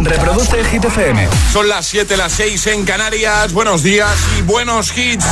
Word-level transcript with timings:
Reproduce 0.00 0.58
el 0.58 0.66
Hit 0.66 0.84
FM. 0.84 1.28
Son 1.52 1.68
las 1.68 1.86
7, 1.86 2.16
las 2.16 2.32
6 2.32 2.66
en 2.68 2.84
Canarias. 2.84 3.52
Buenos 3.52 3.82
días 3.82 4.10
y 4.38 4.42
buenos 4.42 4.96
hits. 4.96 5.24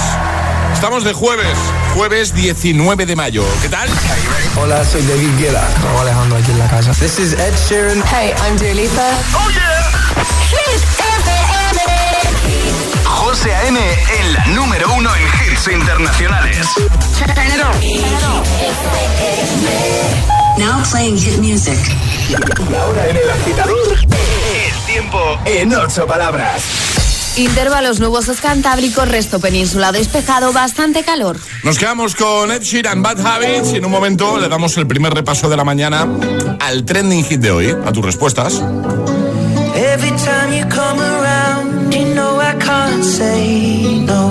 Estamos 0.72 1.04
de 1.04 1.12
jueves, 1.12 1.56
jueves 1.94 2.34
19 2.34 3.06
de 3.06 3.16
mayo. 3.16 3.44
¿Qué 3.60 3.68
tal? 3.68 3.88
Hola, 4.56 4.84
soy 4.84 5.02
David 5.02 5.28
Guetta. 5.38 5.68
Raúl 5.82 6.00
Alejandro 6.00 6.38
aquí 6.38 6.50
en 6.50 6.58
la 6.58 6.68
casa. 6.68 6.92
This 6.92 7.18
is 7.18 7.32
Ed 7.34 7.54
Sheeran. 7.68 8.02
Hey, 8.04 8.32
I'm 8.44 8.56
Dua 8.56 8.72
Lipa. 8.74 9.10
¡Oh, 9.34 9.50
yeah! 9.50 9.90
Hit 10.48 10.82
FM. 10.82 11.82
José 13.04 13.54
A.M. 13.54 13.78
en 14.20 14.32
la 14.32 14.44
número 14.46 14.92
uno 14.94 15.10
en 15.14 15.52
hits 15.52 15.68
internacionales. 15.68 16.66
Now 20.58 20.82
playing 20.90 21.16
hit 21.18 21.38
music. 21.38 21.78
Y 22.28 22.34
ahora 22.74 23.08
en 23.08 23.16
el 23.16 23.30
agitador, 23.30 23.96
el 24.62 24.86
tiempo 24.86 25.18
en 25.44 25.74
ocho 25.74 26.06
palabras. 26.06 26.62
Intervalos 27.36 27.98
nubosos 27.98 28.40
cantábricos, 28.40 29.08
resto 29.08 29.40
península 29.40 29.90
despejado, 29.90 30.52
bastante 30.52 31.02
calor. 31.02 31.38
Nos 31.64 31.78
quedamos 31.78 32.14
con 32.14 32.50
Ed 32.50 32.62
Sheeran, 32.62 33.02
Bad 33.02 33.26
Habits 33.26 33.72
y 33.72 33.76
en 33.76 33.86
un 33.86 33.90
momento 33.90 34.38
le 34.38 34.48
damos 34.48 34.76
el 34.76 34.86
primer 34.86 35.14
repaso 35.14 35.48
de 35.48 35.56
la 35.56 35.64
mañana 35.64 36.06
al 36.60 36.84
trending 36.84 37.24
hit 37.24 37.40
de 37.40 37.50
hoy, 37.50 37.76
a 37.86 37.92
tus 37.92 38.04
respuestas. 38.04 38.62
Every 39.74 40.10
time 40.10 40.52
you 40.52 40.66
come 40.68 41.00
around, 41.00 41.92
you 41.92 42.14
know 42.14 42.38
I 42.38 42.54
can't 42.58 43.02
say 43.02 44.04
no. 44.04 44.30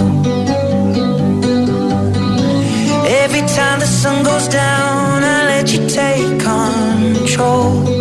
Every 3.07 3.41
time 3.41 3.79
the 3.79 3.87
sun 3.87 4.23
goes 4.23 4.47
down, 4.47 5.23
I 5.23 5.45
let 5.45 5.73
you 5.73 5.87
take 5.87 6.39
control. 6.39 8.00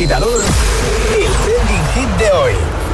El 0.00 0.06
hit 1.94 2.08
de 2.18 2.30
hoy. 2.30 2.52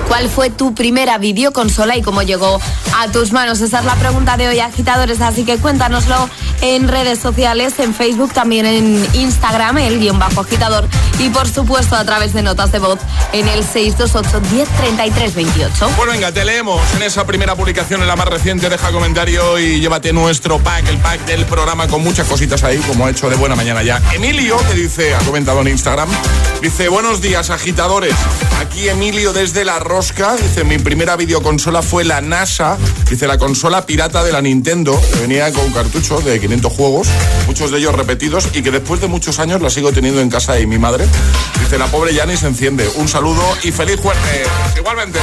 ¿Cuál 0.09 0.31
fue 0.31 0.48
tu 0.48 0.75
primera 0.75 1.19
videoconsola 1.19 1.98
y 1.98 2.03
cómo 2.03 2.22
llegó 2.22 2.59
a 2.97 3.09
tus 3.09 3.31
manos? 3.31 3.60
Esa 3.60 3.81
es 3.81 3.84
la 3.84 3.94
pregunta 3.97 4.38
de 4.38 4.48
hoy, 4.48 4.60
agitadores. 4.60 5.20
Así 5.20 5.44
que 5.44 5.59
cuéntanoslo 5.59 6.31
en 6.62 6.88
redes 6.88 7.19
sociales, 7.19 7.78
en 7.78 7.94
Facebook, 7.94 8.32
también 8.32 8.65
en 8.65 9.06
Instagram, 9.15 9.78
el 9.78 10.00
guion 10.00 10.19
bajo 10.19 10.41
agitador. 10.41 10.88
Y 11.25 11.31
por 11.31 11.49
supuesto 11.49 11.97
a 11.97 12.05
través 12.05 12.35
de 12.35 12.43
notas 12.43 12.71
de 12.71 12.79
voz 12.79 12.99
en 13.33 13.48
el 13.48 13.65
628 13.65 14.41
10 14.51 15.34
28. 15.34 15.91
Bueno, 15.97 16.13
venga, 16.13 16.31
te 16.33 16.45
leemos 16.45 16.83
en 16.97 17.03
esa 17.03 17.27
primera 17.27 17.57
publicación, 17.57 18.03
en 18.03 18.09
la 18.09 18.15
más 18.15 18.28
reciente. 18.28 18.69
Deja 18.69 18.93
comentario 18.93 19.59
y 19.59 19.81
llévate 19.81 20.13
nuestro 20.13 20.59
pack, 20.59 20.87
el 20.87 20.98
pack 20.98 21.25
del 21.25 21.47
programa 21.47 21.89
con 21.89 22.04
muchas 22.04 22.28
cositas 22.28 22.63
ahí, 22.63 22.77
como 22.87 23.07
ha 23.07 23.10
hecho 23.10 23.31
de 23.31 23.37
buena 23.37 23.57
mañana 23.57 23.83
ya. 23.83 24.03
Emilio, 24.13 24.59
que 24.69 24.75
dice, 24.75 25.15
ha 25.15 25.19
comentado 25.21 25.63
en 25.63 25.69
Instagram, 25.69 26.10
dice: 26.60 26.89
Buenos 26.89 27.22
días, 27.22 27.48
agitadores. 27.48 28.15
Aquí 28.60 28.91
Emilio 28.91 29.33
desde 29.33 29.65
la 29.65 29.78
Rosca. 29.78 30.37
Dice: 30.37 30.63
Mi 30.65 30.77
primera 30.77 31.16
videoconsola 31.16 31.81
fue 31.81 32.04
la 32.04 32.21
NASA. 32.21 32.77
Dice: 33.09 33.27
La 33.27 33.39
consola 33.39 33.87
pirata 33.87 34.25
de 34.25 34.33
la 34.33 34.43
Nintendo, 34.43 35.01
que 35.15 35.21
venía 35.21 35.51
con 35.53 35.72
cartuchos 35.72 36.22
de 36.22 36.39
500 36.39 36.71
juegos, 36.71 37.09
muchos 37.47 37.71
de 37.71 37.78
ellos 37.78 37.95
repetidos, 37.95 38.48
y 38.53 38.60
que 38.60 38.71
después 38.71 39.01
de 39.01 39.09
muchos 39.09 39.39
años 39.39 39.63
la 39.63 39.71
sigo 39.71 39.91
teniendo 39.91 40.21
en 40.21 40.28
casa 40.28 40.60
y 40.60 40.66
mi 40.66 40.77
madre. 40.77 41.07
Dice: 41.61 41.78
La 41.78 41.87
pobre 41.87 42.15
ya 42.15 42.27
ni 42.27 42.37
se 42.37 42.47
enciende. 42.47 42.89
Un 42.97 43.09
saludo 43.09 43.43
y 43.63 43.72
feliz 43.72 43.99
jueves. 44.01 44.49
Igualmente. 44.77 45.19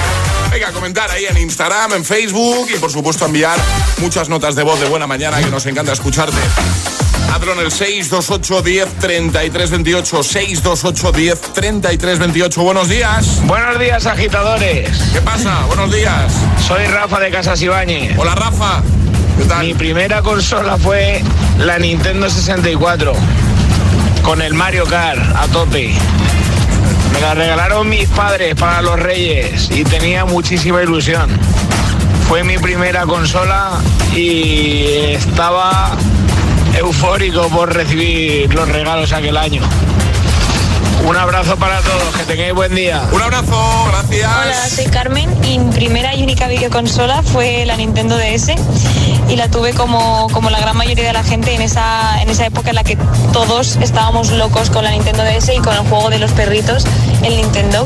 Venga, 0.52 0.72
comentar 0.72 1.10
ahí 1.12 1.26
en 1.26 1.38
Instagram, 1.38 1.94
en 1.94 2.06
Facebook 2.06 2.68
y 2.74 2.78
por 2.80 2.92
supuesto 2.92 3.26
enviar 3.26 3.58
muchas 3.98 4.30
notas 4.30 4.56
de 4.56 4.64
voz 4.64 4.80
de 4.80 4.88
buena 4.88 5.08
mañana 5.08 5.40
que 5.42 5.50
nos 5.50 5.66
encanta 5.66 5.94
escucharte. 5.94 6.38
Hazlo 7.34 7.54
en 7.54 7.60
el 7.60 7.72
628 7.72 8.62
10 8.62 8.94
33 9.00 9.72
28. 9.72 10.24
628 10.24 11.12
10 11.12 11.42
33 11.54 12.20
28. 12.20 12.62
Buenos 12.62 12.90
días. 12.90 13.42
Buenos 13.46 13.80
días, 13.80 14.06
agitadores. 14.06 14.90
¿Qué 15.14 15.22
pasa? 15.22 15.66
Buenos 15.68 15.94
días. 15.94 16.34
Soy 16.68 16.86
Rafa 16.88 17.20
de 17.20 17.32
Casas 17.32 17.62
Ibáñez. 17.62 18.18
Hola, 18.18 18.36
Rafa. 18.36 18.82
¿Qué 19.38 19.46
tal? 19.46 19.66
Mi 19.66 19.74
primera 19.74 20.22
consola 20.22 20.78
fue 20.78 21.24
la 21.58 21.80
Nintendo 21.80 22.30
64 22.30 23.14
con 24.24 24.42
el 24.42 24.54
Mario 24.54 24.86
Kart 24.86 25.36
a 25.36 25.48
tope. 25.48 25.94
Me 27.14 27.22
la 27.22 27.34
regalaron 27.34 27.88
mis 27.90 28.08
padres 28.10 28.56
para 28.56 28.82
los 28.82 29.00
Reyes 29.00 29.70
y 29.72 29.84
tenía 29.84 30.26
muchísima 30.26 30.82
ilusión. 30.82 31.30
Fue 32.28 32.44
mi 32.44 32.58
primera 32.58 33.06
consola 33.06 33.80
y 34.16 35.14
estaba 35.14 35.98
eufórico 36.78 37.48
por 37.50 37.74
recibir 37.74 38.54
los 38.54 38.68
regalos 38.70 39.12
aquel 39.14 39.38
año. 39.38 39.62
Un 41.06 41.18
abrazo 41.18 41.58
para 41.58 41.80
todos, 41.82 42.16
que 42.16 42.24
tengáis 42.26 42.54
buen 42.54 42.76
día. 42.76 43.02
Un 43.12 43.22
abrazo, 43.22 43.86
gracias. 43.88 44.30
Hola, 44.44 44.70
soy 44.70 44.86
Carmen 44.86 45.30
y 45.46 45.58
mi 45.58 45.72
primera 45.72 46.16
y 46.16 46.24
única 46.24 46.48
videoconsola 46.48 47.24
fue 47.24 47.66
la 47.66 47.76
Nintendo 47.76 48.18
DS 48.18 48.54
y 49.28 49.36
la 49.36 49.50
tuve 49.50 49.74
como, 49.74 50.28
como 50.32 50.50
la 50.50 50.60
gran 50.60 50.78
mayoría 50.78 51.08
de 51.08 51.14
la 51.14 51.24
gente 51.24 51.56
en 51.56 51.62
esa, 51.62 52.22
en 52.22 52.30
esa 52.30 52.46
época 52.46 52.70
en 52.70 52.76
la 52.76 52.84
que 52.84 52.98
todos 53.34 53.78
estábamos 53.78 54.32
locos 54.32 54.70
con 54.70 54.84
la 54.84 54.92
Nintendo 54.92 55.24
DS 55.24 55.50
y 55.56 55.60
con 55.60 55.74
el 55.74 55.82
juego 55.90 56.10
de 56.10 56.20
los 56.20 56.32
perritos, 56.32 56.86
el 57.24 57.36
Nintendo. 57.36 57.86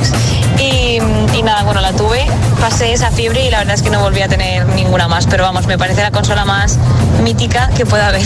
Y, 0.60 1.00
y 1.38 1.44
nada, 1.44 1.64
bueno, 1.64 1.82
la 1.82 1.94
tuve, 1.94 2.26
pasé 2.60 2.94
esa 2.94 3.12
fiebre 3.12 3.46
y 3.46 3.50
la 3.50 3.60
verdad 3.60 3.76
es 3.76 3.82
que 3.82 3.90
no 3.90 4.02
volví 4.02 4.22
a 4.22 4.28
tener 4.28 4.66
ninguna 4.68 5.08
más, 5.08 5.26
pero 5.26 5.44
vamos, 5.44 5.68
me 5.68 5.78
parece 5.78 6.02
la 6.02 6.12
consola 6.12 6.46
más 6.46 6.78
mítica 7.24 7.70
que 7.76 7.86
pueda 7.86 8.10
haber. 8.10 8.26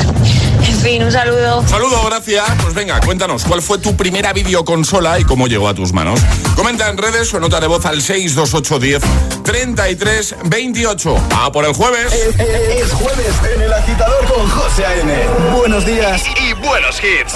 En 0.68 0.76
fin, 0.80 1.04
un 1.04 1.12
saludo. 1.12 1.66
Saludo, 1.68 2.02
gracias. 2.06 2.46
Pues 2.62 2.74
venga, 2.74 3.00
cuéntanos, 3.02 3.44
¿cuál 3.44 3.62
fue 3.62 3.78
tu 3.80 3.96
primera 3.96 4.34
videoconsola 4.34 5.20
y 5.20 5.24
cómo 5.24 5.48
llegó 5.48 5.68
a 5.68 5.74
tus 5.74 5.94
manos? 5.94 6.20
Comenta 6.56 6.90
en 6.90 6.98
redes 6.98 7.34
o 7.34 7.40
nota 7.40 7.60
de 7.60 7.68
voz 7.68 7.86
al 7.86 8.02
62810 8.02 9.02
33 9.44 10.36
28. 10.46 11.18
A 11.36 11.52
por 11.52 11.66
el 11.66 11.74
jueves. 11.74 12.14
Es, 12.14 12.40
es- 12.40 12.84
es 12.84 12.92
jueves 12.94 13.34
en 13.56 13.62
el 13.62 13.74
agitador 13.74 14.26
con 14.34 14.50
José 14.50 14.86
A.N. 14.86 15.14
Buenos 15.58 15.86
días 15.86 16.24
y, 16.42 16.54
buenos 16.54 17.00
hits. 17.04 17.36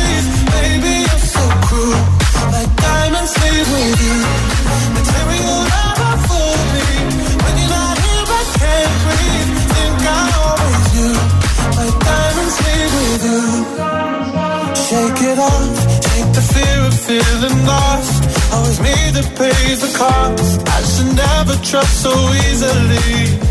Always 18.53 18.81
me 18.81 18.93
that 19.11 19.27
pays 19.37 19.79
the 19.79 19.97
cost. 19.97 20.67
I 20.67 20.81
should 20.83 21.15
never 21.15 21.55
trust 21.63 22.01
so 22.03 22.11
easily. 22.33 23.50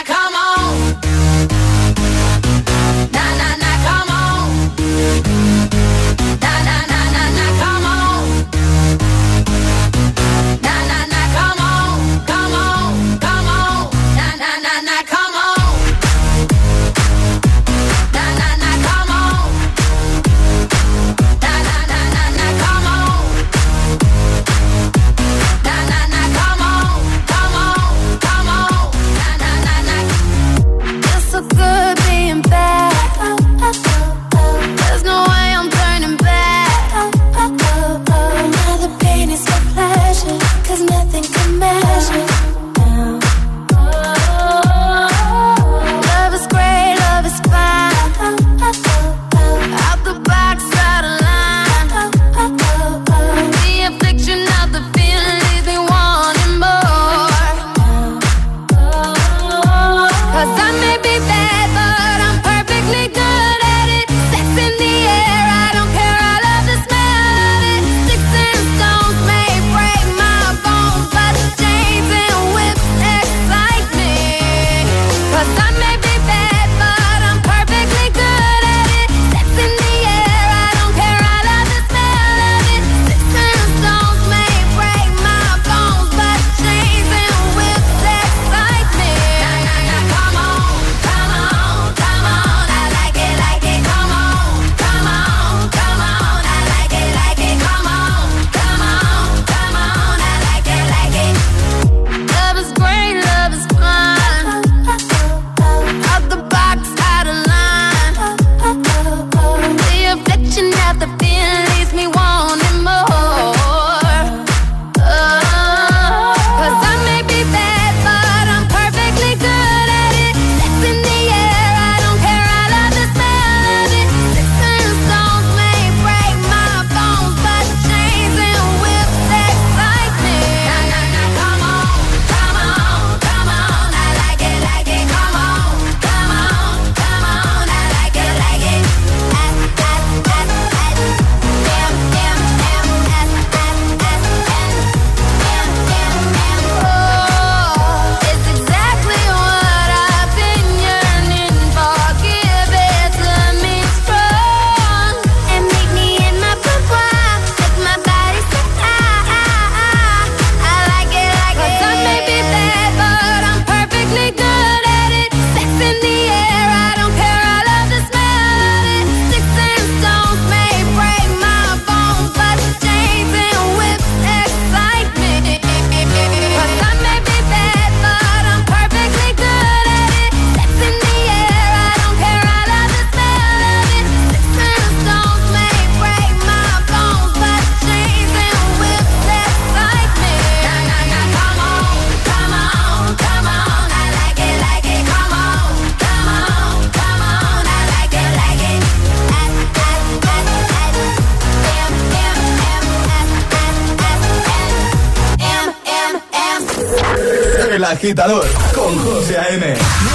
agitador 207.85 208.45
con 208.75 208.97
José 208.99 209.37
A.M. 209.37 209.65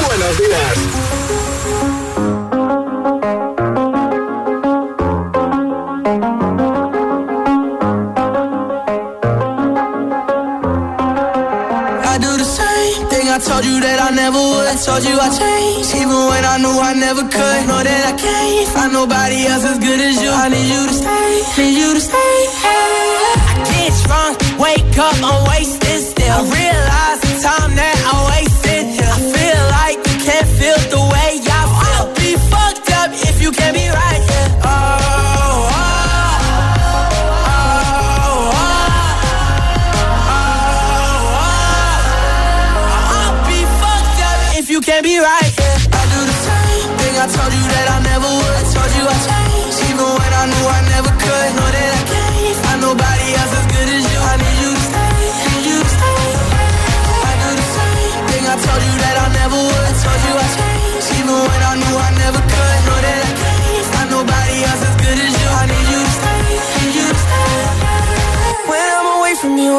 Buenos 0.06 0.38
días. 0.38 0.76
I 12.04 12.18
do 12.18 12.36
the 12.36 12.44
same 12.44 13.08
thing 13.08 13.28
I 13.28 13.38
told 13.38 13.64
you 13.64 13.80
that 13.80 13.98
I 14.00 14.10
never 14.14 14.38
would. 14.38 14.66
I 14.66 14.76
told 14.76 15.04
you 15.04 15.18
I 15.18 15.28
changed, 15.30 15.94
even 15.94 16.20
when 16.30 16.44
I 16.44 16.58
knew 16.58 16.78
I 16.80 16.94
never 16.94 17.22
could. 17.22 17.60
Know 17.66 17.82
that 17.82 18.02
I 18.06 18.14
can't 18.16 18.68
find 18.74 18.92
nobody 18.92 19.46
else 19.46 19.64
as 19.64 19.78
good 19.78 20.00
as 20.00 20.22
you. 20.22 20.30
I 20.30 20.48
need 20.48 20.68
you 20.68 20.86
to 20.86 20.94
stay, 20.94 21.42
need 21.58 21.76
you 21.78 21.94
to 21.94 22.00
stay. 22.00 22.36
I 22.62 23.64
get 23.70 23.92
drunk, 24.04 24.38
wake 24.60 24.98
up, 24.98 25.16
I'm 25.22 25.48
wasted 25.48 26.00
still. 26.00 26.32
I 26.32 26.42
realize 26.42 26.95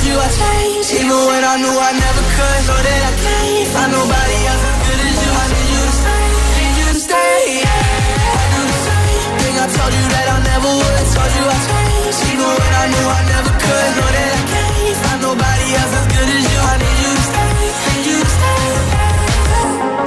Told 0.00 0.12
you 0.12 0.16
I 0.16 0.32
changed, 0.32 0.92
even 0.96 1.20
when 1.28 1.44
I 1.44 1.60
knew 1.60 1.76
I 1.76 1.92
never 1.92 2.24
could. 2.32 2.60
Know 2.64 2.80
that 2.88 3.02
I 3.04 3.12
can't 3.20 3.68
find 3.68 3.92
nobody 3.92 4.38
else 4.48 4.64
as 4.64 4.78
good 4.80 4.96
as 4.96 5.16
you. 5.20 5.28
I 5.28 5.44
need 5.52 5.68
you 5.76 5.82
to 5.84 5.92
stay, 6.00 6.24
need 6.56 6.76
you 6.80 6.86
to 6.88 7.00
stay. 7.04 7.40
I 7.60 8.44
do 8.48 8.60
the 8.64 8.78
same 8.88 9.32
thing 9.44 9.56
I 9.60 9.66
told 9.76 9.92
you 9.92 10.06
that 10.08 10.26
I 10.32 10.38
never 10.40 10.72
would. 10.72 11.04
Told 11.04 11.32
you 11.36 11.44
I 11.52 11.58
changed, 11.68 12.20
even 12.32 12.48
when 12.48 12.72
I 12.80 12.84
knew 12.88 13.06
I 13.12 13.20
never 13.28 13.52
could. 13.60 13.90
Know 14.00 14.08
that 14.16 14.30
I 14.40 14.42
can't 14.48 14.96
find 15.04 15.20
nobody 15.20 15.68
else 15.76 15.99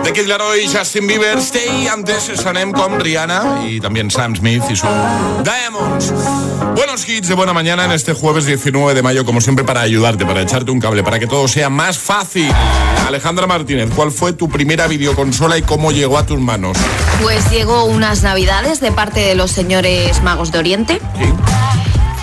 De 0.04 0.12
Kid 0.12 0.28
Laroi, 0.28 0.68
Justin 0.68 1.08
Bieber, 1.08 1.38
Stay, 1.38 1.88
antes 1.88 2.30
Sanem 2.36 2.72
con 2.72 3.00
Rihanna 3.00 3.64
y 3.66 3.80
también 3.80 4.12
Sam 4.12 4.36
Smith 4.36 4.64
y 4.70 4.76
su 4.76 4.86
Diamonds. 5.44 6.14
Buenos 6.76 7.08
hits 7.08 7.30
de 7.30 7.36
buena 7.36 7.54
mañana 7.54 7.86
en 7.86 7.92
este 7.92 8.14
jueves 8.14 8.46
19 8.46 8.94
de 8.94 9.02
mayo, 9.02 9.24
como 9.26 9.40
siempre, 9.40 9.64
para 9.64 9.82
ayudarte, 9.82 10.26
para 10.26 10.42
echarte 10.42 10.72
un 10.72 10.80
cable, 10.82 11.04
para 11.04 11.20
que 11.20 11.28
todo 11.28 11.48
sea 11.48 11.70
más 11.70 11.98
fácil. 11.98 12.52
Alejandra 13.08 13.48
Martínez, 13.48 13.90
¿cuál 13.96 14.12
fue 14.12 14.34
tu 14.34 14.50
primera 14.50 14.88
videoconsola 14.88 15.58
y 15.58 15.62
cómo 15.62 15.92
llegó 15.92 16.18
a 16.18 16.26
tus 16.26 16.40
manos? 16.40 16.78
Pues 17.22 17.50
llegó 17.50 17.86
unas 17.86 18.24
navidades 18.24 18.82
de 18.82 18.92
parte 18.92 19.22
de 19.22 19.36
los 19.36 19.52
señores 19.52 20.22
magos 20.22 20.52
de 20.52 20.60
Oriente 20.60 21.00
Sí. 21.18 21.34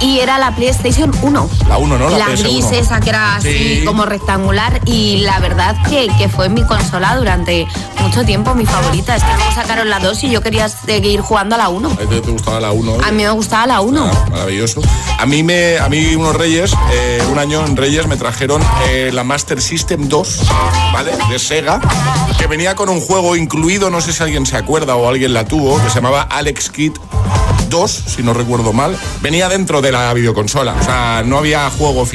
Y 0.00 0.20
era 0.20 0.38
la 0.38 0.54
PlayStation 0.54 1.10
1. 1.22 1.50
La 1.68 1.76
1, 1.78 1.98
¿no? 1.98 2.10
La 2.10 2.18
La 2.18 2.26
PS1. 2.28 2.42
gris 2.42 2.66
esa 2.72 3.00
que 3.00 3.10
era 3.10 3.36
así 3.36 3.50
Sí. 3.80 3.82
como 3.84 4.06
rectangular 4.06 4.80
y 4.86 5.18
la 5.18 5.38
verdad 5.40 5.76
que, 5.88 6.08
que 6.18 6.28
fue 6.28 6.48
mi 6.48 6.62
consola 6.64 7.16
durante 7.16 7.66
mucho 8.00 8.24
tiempo, 8.24 8.54
mi 8.54 8.64
favorita. 8.66 9.16
Es 9.16 9.22
que 9.22 9.32
luego 9.34 9.52
sacaron 9.54 9.90
la 9.90 9.98
2 10.00 10.24
y 10.24 10.30
yo 10.30 10.40
quería 10.42 10.68
seguir 10.68 11.20
jugando 11.20 11.54
a 11.54 11.58
la 11.58 11.68
1. 11.68 11.90
¿A 11.90 11.96
ti 11.96 12.20
te 12.20 12.30
gustaba 12.30 12.60
la 12.60 12.72
1? 12.72 12.98
A 13.04 13.10
mí 13.10 13.22
me 13.24 13.30
gustaba 13.30 13.66
la 13.66 13.80
1. 13.80 14.10
Ah, 14.12 14.28
maravilloso. 14.30 14.80
A 15.18 15.26
mí, 15.26 15.42
me, 15.42 15.78
a 15.78 15.88
mí 15.88 16.14
unos 16.16 16.34
Reyes, 16.36 16.72
eh, 16.92 17.22
un 17.30 17.38
año 17.38 17.64
en 17.66 17.76
Reyes 17.76 18.06
me 18.06 18.16
trajeron 18.16 18.62
eh, 18.88 19.10
la 19.12 19.24
Master 19.24 19.60
System 19.60 20.08
2, 20.08 20.40
¿vale? 20.92 21.12
De 21.28 21.38
Sega, 21.38 21.80
que 22.38 22.46
venía 22.46 22.74
con 22.74 22.88
un 22.88 23.00
juego 23.00 23.36
incluido, 23.36 23.90
no 23.90 24.00
sé 24.00 24.12
si 24.12 24.22
alguien 24.22 24.46
se 24.46 24.56
acuerda 24.56 24.96
o 24.96 25.08
alguien 25.08 25.34
la 25.34 25.44
tuvo, 25.44 25.76
que 25.82 25.88
se 25.90 25.96
llamaba 25.96 26.22
Alex 26.22 26.70
Kidd 26.70 26.92
2, 27.70 27.90
si 28.06 28.22
no 28.22 28.34
recuerdo 28.34 28.72
mal. 28.72 28.96
Venía 29.22 29.48
dentro 29.48 29.80
de 29.80 29.92
la 29.92 30.12
videoconsola, 30.12 30.74
o 30.78 30.84
sea, 30.84 31.22
no 31.24 31.38
había 31.38 31.70
juego 31.70 32.06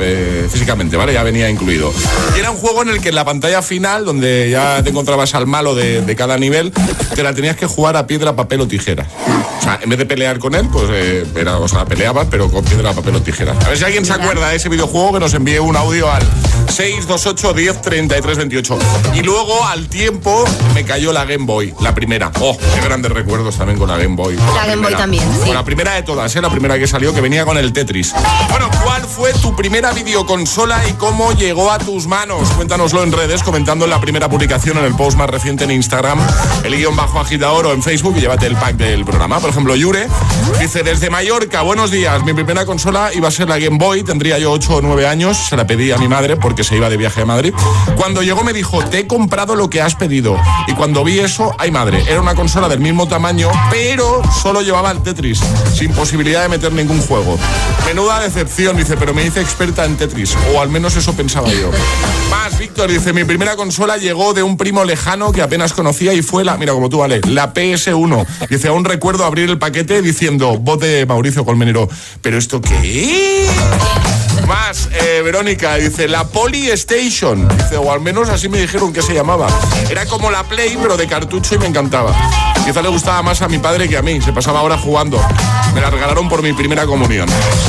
eh, 0.00 0.48
físicamente, 0.50 0.96
¿vale? 0.96 1.12
Ya 1.12 1.22
venía 1.22 1.48
incluido. 1.48 1.92
Y 2.36 2.40
era 2.40 2.50
un 2.50 2.56
juego 2.58 2.82
en 2.82 2.90
el 2.90 3.00
que 3.00 3.08
en 3.08 3.14
la 3.14 3.24
pantalla 3.24 3.62
final, 3.62 4.04
donde 4.04 4.50
ya 4.50 4.82
te 4.82 4.90
encontrabas 4.90 5.34
al 5.34 5.46
malo 5.46 5.74
de, 5.74 6.02
de 6.02 6.16
cada 6.16 6.36
nivel, 6.36 6.72
te 7.14 7.22
la 7.22 7.32
tenías 7.32 7.56
que 7.56 7.66
jugar 7.66 7.96
a 7.96 8.06
piedra, 8.06 8.36
papel 8.36 8.60
o 8.60 8.68
tijera. 8.68 9.06
Sea, 9.66 9.80
en 9.82 9.90
vez 9.90 9.98
de 9.98 10.06
pelear 10.06 10.38
con 10.38 10.54
él, 10.54 10.68
pues 10.72 10.84
eh, 10.92 11.26
era, 11.34 11.58
o 11.58 11.66
sea, 11.66 11.84
peleabas, 11.84 12.28
pero 12.30 12.48
con 12.48 12.64
piedra, 12.64 12.92
papel 12.92 13.16
o 13.16 13.20
tijera. 13.20 13.52
A 13.64 13.68
ver 13.68 13.76
si 13.76 13.82
alguien 13.82 14.04
se 14.04 14.12
acuerda 14.12 14.48
de 14.50 14.56
ese 14.56 14.68
videojuego, 14.68 15.14
que 15.14 15.18
nos 15.18 15.34
envíe 15.34 15.58
un 15.58 15.76
audio 15.76 16.08
al 16.08 16.22
628 16.68 17.52
10 17.52 17.82
33 17.82 18.38
28. 18.38 18.78
Y 19.14 19.22
luego, 19.22 19.66
al 19.66 19.88
tiempo, 19.88 20.44
me 20.72 20.84
cayó 20.84 21.12
la 21.12 21.24
Game 21.24 21.46
Boy, 21.46 21.74
la 21.80 21.96
primera. 21.96 22.30
Oh, 22.40 22.56
qué 22.56 22.80
grandes 22.80 23.10
recuerdos 23.10 23.56
también 23.56 23.76
con 23.76 23.88
la 23.88 23.96
Game 23.96 24.14
Boy. 24.14 24.36
La 24.36 24.66
Game 24.66 24.76
Boy 24.76 24.76
primera. 24.76 24.98
también, 24.98 25.24
sí. 25.24 25.38
Bueno, 25.38 25.54
la 25.54 25.64
primera 25.64 25.94
de 25.94 26.02
todas, 26.04 26.36
¿eh? 26.36 26.40
la 26.40 26.50
primera 26.50 26.78
que 26.78 26.86
salió, 26.86 27.12
que 27.12 27.20
venía 27.20 27.44
con 27.44 27.58
el 27.58 27.72
Tetris. 27.72 28.14
Bueno, 28.50 28.70
¿cuál 28.84 29.02
fue 29.02 29.32
tu 29.32 29.56
primera 29.56 29.90
videoconsola 29.92 30.88
y 30.88 30.92
cómo 30.92 31.32
llegó 31.32 31.72
a 31.72 31.78
tus 31.78 32.06
manos? 32.06 32.48
Cuéntanoslo 32.50 33.02
en 33.02 33.10
redes, 33.10 33.42
comentando 33.42 33.84
en 33.84 33.90
la 33.90 34.00
primera 34.00 34.28
publicación 34.28 34.78
en 34.78 34.84
el 34.84 34.94
post 34.94 35.18
más 35.18 35.28
reciente 35.28 35.64
en 35.64 35.72
Instagram, 35.72 36.20
el 36.62 36.76
guion 36.76 36.94
bajo 36.94 37.18
agitador 37.18 37.66
o 37.66 37.72
en 37.72 37.82
Facebook 37.82 38.14
y 38.16 38.20
llévate 38.20 38.46
el 38.46 38.54
pack 38.54 38.76
del 38.76 39.04
programa. 39.04 39.40
Por 39.40 39.55
ejemplo, 39.56 39.74
Yure 39.74 40.06
dice, 40.60 40.82
desde 40.82 41.08
Mallorca, 41.08 41.62
buenos 41.62 41.90
días, 41.90 42.22
mi 42.24 42.34
primera 42.34 42.66
consola 42.66 43.10
iba 43.14 43.28
a 43.28 43.30
ser 43.30 43.48
la 43.48 43.58
Game 43.58 43.78
Boy, 43.78 44.02
tendría 44.02 44.38
yo 44.38 44.52
8 44.52 44.74
o 44.76 44.80
9 44.82 45.06
años, 45.06 45.38
se 45.48 45.56
la 45.56 45.66
pedí 45.66 45.92
a 45.92 45.96
mi 45.96 46.08
madre 46.08 46.36
porque 46.36 46.62
se 46.62 46.76
iba 46.76 46.90
de 46.90 46.98
viaje 46.98 47.22
a 47.22 47.24
Madrid. 47.24 47.54
Cuando 47.96 48.22
llegó 48.22 48.44
me 48.44 48.52
dijo, 48.52 48.84
te 48.84 48.98
he 48.98 49.06
comprado 49.06 49.54
lo 49.54 49.70
que 49.70 49.80
has 49.80 49.94
pedido. 49.94 50.38
Y 50.66 50.74
cuando 50.74 51.04
vi 51.04 51.20
eso, 51.20 51.54
ay 51.58 51.70
madre, 51.70 52.04
era 52.06 52.20
una 52.20 52.34
consola 52.34 52.68
del 52.68 52.80
mismo 52.80 53.08
tamaño, 53.08 53.48
pero 53.70 54.20
solo 54.42 54.60
llevaba 54.60 54.90
el 54.90 55.02
Tetris, 55.02 55.40
sin 55.74 55.90
posibilidad 55.92 56.42
de 56.42 56.50
meter 56.50 56.72
ningún 56.74 57.00
juego. 57.00 57.38
Menuda 57.86 58.20
decepción, 58.20 58.76
dice, 58.76 58.98
pero 58.98 59.14
me 59.14 59.24
hice 59.24 59.40
experta 59.40 59.86
en 59.86 59.96
Tetris, 59.96 60.36
o 60.54 60.60
al 60.60 60.68
menos 60.68 60.96
eso 60.96 61.14
pensaba 61.14 61.48
yo. 61.48 61.70
Más, 62.30 62.58
Víctor 62.58 62.90
dice, 62.90 63.14
mi 63.14 63.24
primera 63.24 63.56
consola 63.56 63.96
llegó 63.96 64.34
de 64.34 64.42
un 64.42 64.58
primo 64.58 64.84
lejano 64.84 65.32
que 65.32 65.40
apenas 65.40 65.72
conocía 65.72 66.12
y 66.12 66.20
fue 66.20 66.44
la, 66.44 66.58
mira 66.58 66.74
como 66.74 66.90
tú, 66.90 66.98
vale, 66.98 67.22
la 67.26 67.54
PS1. 67.54 68.26
Dice, 68.50 68.68
aún 68.68 68.84
recuerdo 68.84 69.24
abrir 69.24 69.45
el 69.50 69.58
paquete 69.58 70.02
diciendo, 70.02 70.58
voz 70.58 70.80
de 70.80 71.06
Mauricio 71.06 71.44
Colmenero, 71.44 71.88
¿pero 72.22 72.38
esto 72.38 72.60
qué? 72.60 73.46
Más, 74.46 74.88
eh, 74.92 75.22
Verónica 75.24 75.74
dice, 75.76 76.06
la 76.08 76.24
Polystation. 76.24 77.48
Dice, 77.48 77.76
o 77.76 77.90
al 77.92 78.00
menos 78.00 78.28
así 78.28 78.48
me 78.48 78.58
dijeron 78.58 78.92
que 78.92 79.02
se 79.02 79.12
llamaba. 79.12 79.48
Era 79.90 80.06
como 80.06 80.30
la 80.30 80.44
Play, 80.44 80.78
pero 80.80 80.96
de 80.96 81.06
cartucho 81.08 81.56
y 81.56 81.58
me 81.58 81.66
encantaba. 81.66 82.12
Quizá 82.64 82.80
le 82.82 82.88
gustaba 82.88 83.22
más 83.22 83.42
a 83.42 83.48
mi 83.48 83.58
padre 83.58 83.88
que 83.88 83.96
a 83.96 84.02
mí. 84.02 84.20
Se 84.20 84.32
pasaba 84.32 84.60
ahora 84.60 84.78
jugando. 84.78 85.20
Me 85.74 85.80
la 85.80 85.90
regalaron 85.90 86.28
por 86.28 86.42
mi 86.42 86.52
primera 86.52 86.86
comunión. 86.86 87.28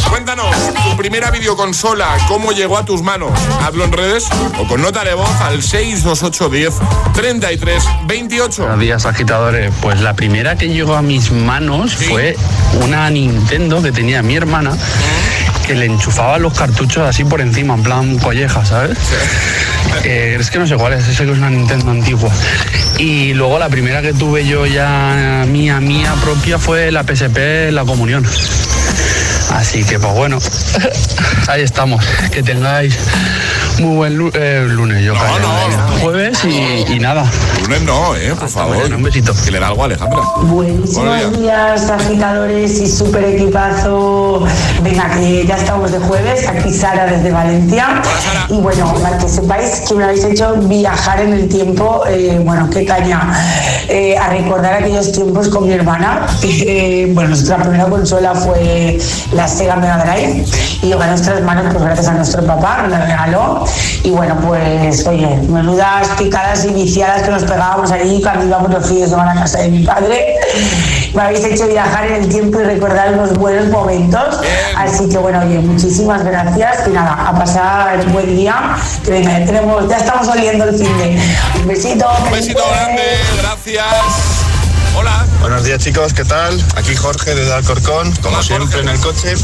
Cuéntanos, 0.10 0.56
tu 0.90 0.96
primera 0.98 1.32
videoconsola, 1.32 2.18
¿cómo 2.28 2.52
llegó 2.52 2.78
a 2.78 2.86
tus 2.86 3.02
manos? 3.02 3.32
Hazlo 3.66 3.84
en 3.84 3.92
redes 3.92 4.26
o 4.60 4.68
con 4.68 4.82
nota 4.82 5.04
de 5.04 5.14
voz 5.14 5.30
al 5.42 5.62
62810 5.62 6.76
33 7.14 7.84
28. 8.06 8.62
Buenos 8.62 8.80
días, 8.80 9.06
agitadores. 9.06 9.74
Pues 9.82 10.00
la 10.02 10.16
primera 10.16 10.56
que 10.58 10.70
llegó 10.70 10.96
a 10.96 11.02
mis 11.02 11.32
manos 11.32 11.92
Sí. 11.98 12.06
fue 12.06 12.36
una 12.82 13.10
Nintendo 13.10 13.82
que 13.82 13.92
tenía 13.92 14.22
mi 14.22 14.36
hermana, 14.36 14.78
que 15.68 15.76
le 15.76 15.86
enchufaba 15.86 16.40
los 16.40 16.58
cartuchos 16.58 17.06
así 17.06 17.26
por 17.26 17.42
encima, 17.42 17.74
en 17.74 17.84
plan 17.84 18.18
colleja, 18.20 18.66
¿sabes? 18.66 18.98
Eh, 20.06 20.38
es 20.40 20.50
que 20.50 20.60
no 20.60 20.66
sé 20.66 20.78
cuál 20.78 20.94
es, 20.94 21.04
sé 21.04 21.26
que 21.26 21.32
es 21.32 21.38
una 21.38 21.50
Nintendo 21.50 21.92
antigua. 21.92 22.32
Y 22.98 23.34
luego 23.34 23.60
la 23.60 23.68
primera 23.68 24.02
que 24.02 24.14
tuve 24.14 24.48
yo 24.48 24.66
ya 24.66 25.44
mía, 25.46 25.82
mía 25.82 26.16
propia 26.22 26.58
fue 26.58 26.90
la 26.90 27.04
PSP, 27.04 27.72
la 27.72 27.84
comunión. 27.84 28.26
Así 29.52 29.84
que 29.84 30.00
pues 30.00 30.14
bueno, 30.14 30.40
ahí 31.48 31.64
estamos. 31.64 32.06
Que 32.32 32.42
tengáis 32.44 32.98
muy 33.80 33.96
buen 33.96 34.32
eh, 34.34 34.66
lunes, 34.68 35.04
yo 35.04 35.14
No, 35.14 35.20
creo. 35.20 35.40
no. 35.40 35.98
Jueves 36.02 36.44
y, 36.46 36.94
y 36.94 37.00
nada. 37.00 37.26
Lunes 37.64 37.82
no, 37.84 38.16
eh, 38.16 38.34
por 38.38 38.50
favor. 38.50 38.78
mañana, 38.78 38.96
un 38.98 39.04
besito. 39.04 39.34
Que 39.44 39.52
le 39.52 39.60
da 39.60 39.68
algo 39.68 39.82
a 39.84 39.86
Alejandra. 39.86 40.20
Buenísimos 40.44 41.06
Buenos 41.06 41.40
días, 41.40 41.90
agitadores 41.90 42.80
y 42.80 42.88
súper 42.88 43.24
equipazo. 43.26 44.46
Venga, 44.84 45.10
que 45.12 45.46
ya 45.46 45.56
estamos 45.58 45.92
de 45.92 46.00
jueves. 46.00 46.48
Aquí 46.48 46.74
Sara 46.74 47.06
desde 47.08 47.32
Valencia. 47.32 47.88
Hola, 47.90 48.04
Sara. 48.22 48.46
Y 48.50 48.62
bueno, 48.62 48.94
para 49.02 49.18
que 49.18 49.28
sepáis 49.28 49.82
que 49.88 49.96
me 49.96 50.04
habéis 50.06 50.24
hecho 50.24 50.54
viajar 50.56 51.22
en 51.22 51.34
el 51.34 51.48
tiempo, 51.50 52.04
eh, 52.08 52.40
bueno, 52.44 52.70
qué 52.72 52.86
caña, 52.86 53.34
eh, 53.90 54.18
a 54.18 54.30
recordar 54.30 54.74
aquellos 54.76 55.12
tiempos 55.12 55.50
con 55.50 55.68
mi 55.68 55.74
hermana. 55.74 56.26
Eh, 56.70 57.10
bueno, 57.14 57.30
nuestra 57.30 57.58
primera 57.58 57.86
consola 57.86 58.34
fue 58.34 58.98
la 59.32 59.48
Sega 59.48 59.76
Mega 59.78 59.98
Drive 60.04 60.46
y 60.82 60.88
llegó 60.88 61.02
a 61.02 61.08
nuestras 61.08 61.42
manos 61.42 61.66
pues 61.72 61.84
gracias 61.84 62.08
a 62.08 62.14
nuestro 62.14 62.44
papá, 62.46 62.82
nos 62.84 62.92
la 62.92 63.06
regaló. 63.06 63.66
Y 64.04 64.10
bueno, 64.12 64.38
pues 64.42 65.06
oye, 65.06 65.28
menudas 65.50 66.08
picadas 66.18 66.64
y 66.66 66.70
viciadas 66.70 67.24
que 67.24 67.32
nos 67.32 67.44
pegábamos 67.44 67.92
allí 67.92 68.22
cuando 68.22 68.46
íbamos 68.46 68.72
los 68.72 68.88
fines 68.88 69.04
de 69.04 69.10
semana 69.10 69.34
a 69.34 69.36
casa 69.36 69.60
de 69.60 69.70
mi 69.70 69.84
padre. 69.84 70.36
Me 71.14 71.22
habéis 71.22 71.44
hecho 71.44 71.68
viajar 71.68 72.08
en 72.08 72.24
el 72.24 72.30
tiempo 72.30 72.62
y 72.62 72.64
recordar 72.64 73.14
unos 73.14 73.34
buenos 73.38 73.68
momentos. 73.68 74.40
Así 74.78 75.10
que 75.10 75.18
bueno, 75.18 75.42
oye, 75.42 75.60
muchísimas 75.60 76.24
gracias 76.24 76.88
y 76.88 76.92
nada, 76.92 77.28
a 77.28 77.38
pasar 77.38 78.00
un 78.06 78.14
buen 78.14 78.36
día. 78.36 78.78
Que 79.04 79.12
venga, 79.12 79.40
ya, 79.40 79.46
tenemos, 79.46 79.90
ya 79.90 79.98
estamos 79.98 80.28
oliendo 80.28 80.66
el 80.66 80.76
fin 80.76 80.98
de. 80.98 81.20
Un 81.60 81.68
besito. 81.68 82.08
Un 82.26 82.32
besito 82.32 82.64
grande, 82.70 83.04
gracias. 83.42 83.86
Hola. 84.98 85.26
Buenos 85.40 85.64
días 85.64 85.80
chicos, 85.80 86.14
¿qué 86.14 86.26
tal? 86.26 86.62
Aquí 86.76 86.96
Jorge 86.96 87.36
desde 87.36 87.54
Alcorcón, 87.54 88.12
como 88.22 88.42
siempre 88.42 88.80
en 88.80 88.90
el 88.90 89.00
coche. 89.00 89.36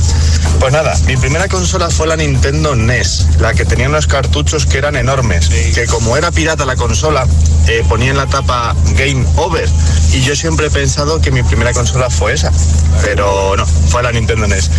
Pues 0.60 0.73
nada, 0.73 0.93
mi 1.06 1.15
primera 1.17 1.47
consola 1.47 1.89
fue 1.89 2.08
la 2.08 2.15
Nintendo 2.15 2.75
NES, 2.75 3.27
la 3.39 3.53
que 3.53 3.63
tenía 3.63 3.88
unos 3.88 4.08
cartuchos 4.08 4.65
que 4.65 4.79
eran 4.79 4.95
enormes, 4.95 5.49
que 5.49 5.86
como 5.86 6.17
era 6.17 6.32
pirata 6.32 6.65
la 6.65 6.75
consola, 6.75 7.27
eh, 7.67 7.86
ponía 7.88 8.12
en 8.12 8.17
la 8.17 8.25
tapa 8.25 8.75
Game 8.97 9.25
Over. 9.36 9.69
Y 10.12 10.21
yo 10.21 10.36
siempre 10.36 10.67
he 10.67 10.71
pensado 10.71 11.21
que 11.21 11.32
mi 11.32 11.43
primera 11.43 11.73
consola 11.73 12.10
fue 12.10 12.34
esa, 12.34 12.51
pero 13.03 13.56
no, 13.56 13.65
fue 13.65 14.01
la 14.03 14.12
Nintendo 14.12 14.47
NES. 14.47 14.71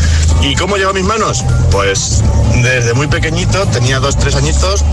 ¿Y 0.43 0.57
cómo 0.57 0.77
llegó 0.77 0.91
a 0.91 0.95
mis 0.95 1.05
manos? 1.05 1.45
Pues 1.71 2.23
desde 2.63 2.93
muy 2.93 3.07
pequeñito, 3.07 3.67
tenía 3.69 4.01
dos, 4.01 4.19
tres 4.19 4.35
añitos, 4.35 4.85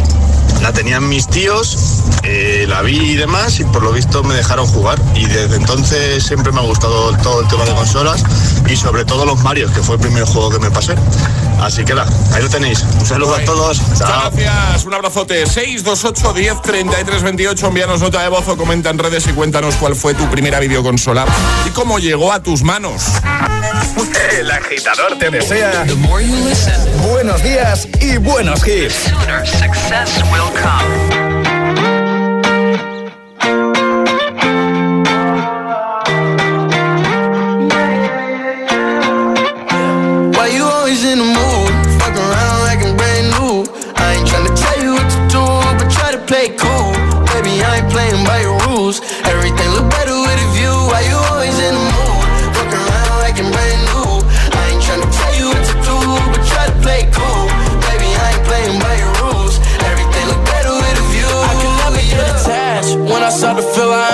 la 0.62 0.71
tenían 0.71 1.08
mis 1.10 1.28
tíos, 1.28 2.04
eh, 2.24 2.65
la 2.67 2.82
vi 2.82 2.97
y 2.97 3.15
demás, 3.15 3.60
y 3.60 3.63
por 3.65 3.84
lo 3.84 3.91
visto 3.91 4.24
me 4.24 4.36
dejaron 4.36 4.67
jugar. 4.67 5.00
Y 5.15 5.26
desde 5.26 5.56
entonces 5.56 6.24
siempre 6.24 6.52
me 6.52 6.60
ha 6.60 6.63
gustado 6.63 7.15
todo 7.17 7.41
el 7.41 7.47
tema 7.47 7.65
de 7.65 7.74
consolas 7.74 8.24
y 8.69 8.76
sobre 8.76 9.06
todo 9.06 9.26
los 9.26 9.41
Marios, 9.43 9.71
que 9.71 9.82
fue 9.82 9.95
el 9.95 10.02
primer 10.02 10.24
juego 10.26 10.50
que 10.52 10.60
me 10.60 10.71
pasé. 10.71 10.95
Así 11.62 11.84
que 11.84 11.93
nada, 11.93 12.12
ahí 12.34 12.41
lo 12.41 12.50
tenéis. 12.50 12.84
Un 13.00 13.06
saludo 13.06 13.36
a 13.36 13.45
todos. 13.45 13.80
Muchas 13.82 14.00
Chao. 14.00 14.32
gracias, 14.32 14.86
un 14.86 14.93
abrazote. 14.93 15.45
628 15.45 16.34
10 16.34 16.62
33 16.62 17.24
28. 17.24 17.67
Envíanos 17.67 18.02
nota 18.02 18.21
de 18.21 18.30
voz 18.30 18.47
o 18.47 18.58
comenta 18.58 18.89
en 18.89 18.97
redes 18.97 19.28
y 19.28 19.34
cuéntanos 19.34 19.76
cuál 19.76 19.95
fue 19.95 20.13
tu 20.13 20.28
primera 20.30 20.60
videoconsola 20.60 21.26
y 21.67 21.69
cómo 21.69 22.00
llegó 22.00 22.32
a 22.34 22.41
tus 22.41 22.63
manos. 22.63 23.04
El 24.38 24.50
agitador 24.50 25.17
te 25.19 25.30
desea 25.30 25.86
buenos 27.08 27.43
días 27.43 27.88
y 28.00 28.17
buenos 28.17 28.65
hits. 28.65 29.12
Come. 30.53 31.31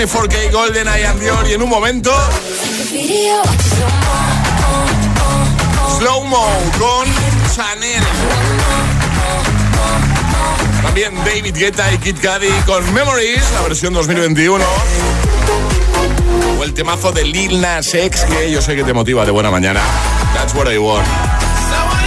24K 0.00 0.50
Golden 0.50 0.88
Eye 0.88 1.04
and 1.06 1.20
Dior 1.20 1.46
y 1.46 1.52
en 1.52 1.62
un 1.62 1.68
momento 1.68 2.10
Slow 5.98 6.24
Mo 6.24 6.48
con 6.78 7.06
Chanel. 7.54 8.02
También 10.82 11.14
David 11.22 11.54
Guetta 11.54 11.92
y 11.92 11.98
Kid 11.98 12.16
Cudi 12.16 12.48
con 12.64 12.94
Memories, 12.94 13.42
la 13.52 13.60
versión 13.60 13.92
2021. 13.92 14.64
O 16.58 16.64
el 16.64 16.72
temazo 16.72 17.12
de 17.12 17.24
Lil 17.24 17.60
Nas 17.60 17.92
X, 17.92 18.22
que 18.22 18.50
yo 18.50 18.62
sé 18.62 18.76
que 18.76 18.84
te 18.84 18.94
motiva 18.94 19.26
de 19.26 19.32
buena 19.32 19.50
mañana. 19.50 19.82
That's 20.32 20.54
what 20.54 20.72
I 20.72 20.78
want. 20.78 21.06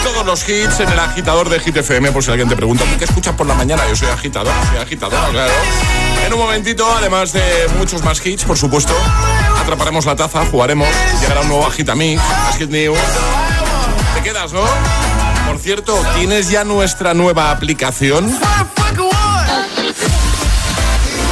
Todos 0.04 0.26
los 0.26 0.50
hits 0.50 0.80
en 0.80 0.92
el 0.92 1.00
agitador 1.00 1.48
de 1.48 1.60
Hit 1.60 1.78
FM, 1.78 2.12
por 2.12 2.24
si 2.24 2.32
alguien 2.32 2.50
te 2.50 2.56
pregunta, 2.56 2.86
¿tú 2.86 2.98
qué 2.98 3.06
escuchas 3.06 3.36
por 3.36 3.46
la 3.46 3.54
mañana? 3.54 3.84
Yo 3.88 3.96
soy 3.96 4.08
agitador, 4.08 4.52
soy 4.72 4.80
agitador, 4.80 5.30
claro. 5.30 5.54
En 6.26 6.34
un 6.34 6.40
momentito, 6.40 6.90
además 6.96 7.34
de 7.34 7.42
muchos 7.78 8.04
más 8.04 8.26
hits, 8.26 8.44
por 8.46 8.58
supuesto, 8.58 8.94
atraparemos 9.62 10.06
la 10.06 10.16
taza, 10.16 10.46
jugaremos, 10.46 10.88
llegará 11.22 11.42
un 11.42 11.50
nuevo 11.50 11.68
Agitamix, 11.68 12.22
más 12.22 12.58
Hit 12.58 12.70
News. 12.70 12.98
Te 14.16 14.22
quedas, 14.22 14.54
¿no? 14.54 14.64
Por 15.48 15.60
cierto, 15.60 16.02
¿tienes 16.18 16.50
ya 16.50 16.64
nuestra 16.64 17.14
nueva 17.14 17.52
aplicación? 17.52 18.38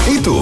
¿Y 0.08 0.18
tú? 0.20 0.42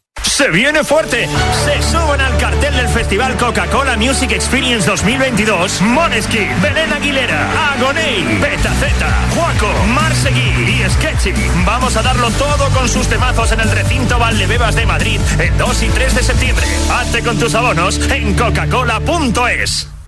Se 0.31 0.49
viene 0.49 0.83
fuerte. 0.85 1.27
Se 1.65 1.81
suben 1.83 2.21
al 2.21 2.37
cartel 2.37 2.73
del 2.73 2.87
Festival 2.87 3.35
Coca-Cola 3.37 3.97
Music 3.97 4.31
Experience 4.31 4.89
2022 4.89 5.81
Moneski, 5.81 6.47
Belén 6.61 6.91
Aguilera, 6.93 7.73
Agoney, 7.73 8.39
Beta 8.41 8.73
Z, 8.73 9.07
Juaco, 9.35 9.71
Marsegui 9.87 10.39
y 10.39 10.89
Sketchy. 10.89 11.33
Vamos 11.65 11.97
a 11.97 12.01
darlo 12.01 12.31
todo 12.31 12.69
con 12.69 12.87
sus 12.87 13.07
temazos 13.07 13.51
en 13.51 13.59
el 13.59 13.69
recinto 13.71 14.17
Valdebebas 14.17 14.73
de 14.73 14.85
Madrid 14.85 15.19
el 15.37 15.55
2 15.57 15.83
y 15.83 15.89
3 15.89 16.15
de 16.15 16.23
septiembre. 16.23 16.65
Hazte 16.89 17.21
con 17.23 17.37
tus 17.37 17.53
abonos 17.53 17.99
en 18.09 18.33
coca-cola.es. 18.33 20.00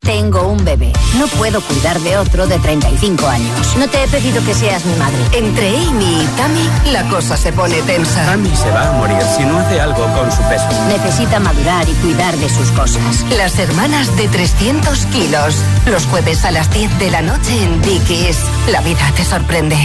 Tengo 0.00 0.48
un 0.48 0.64
bebé. 0.64 0.92
No 1.18 1.26
puedo 1.26 1.60
cuidar 1.62 1.98
de 2.00 2.16
otro 2.18 2.46
de 2.46 2.58
35 2.58 3.26
años. 3.26 3.76
No 3.76 3.88
te 3.88 4.04
he 4.04 4.08
pedido 4.08 4.44
que 4.44 4.54
seas 4.54 4.84
mi 4.84 4.94
madre. 4.96 5.18
Entre 5.32 5.68
Amy 5.68 6.22
y 6.22 6.26
Tammy, 6.36 6.92
la 6.92 7.08
cosa 7.08 7.36
se 7.36 7.52
pone 7.52 7.80
tensa. 7.82 8.24
Tammy 8.26 8.54
se 8.54 8.70
va 8.70 8.88
a 8.88 8.92
morir 8.92 9.18
si 9.36 9.44
no 9.44 9.58
hace 9.58 9.80
algo 9.80 10.06
con 10.14 10.30
su 10.30 10.42
peso. 10.42 10.66
Necesita 10.88 11.40
madurar 11.40 11.88
y 11.88 11.92
cuidar 11.94 12.36
de 12.36 12.48
sus 12.48 12.70
cosas. 12.70 13.24
Las 13.36 13.58
hermanas 13.58 14.14
de 14.16 14.28
300 14.28 15.06
kilos. 15.06 15.56
Los 15.86 16.06
jueves 16.06 16.44
a 16.44 16.50
las 16.52 16.72
10 16.72 16.98
de 16.98 17.10
la 17.10 17.22
noche 17.22 17.62
en 17.62 17.82
Dickies. 17.82 18.38
La 18.70 18.80
vida 18.82 19.10
te 19.16 19.24
sorprende. 19.24 19.76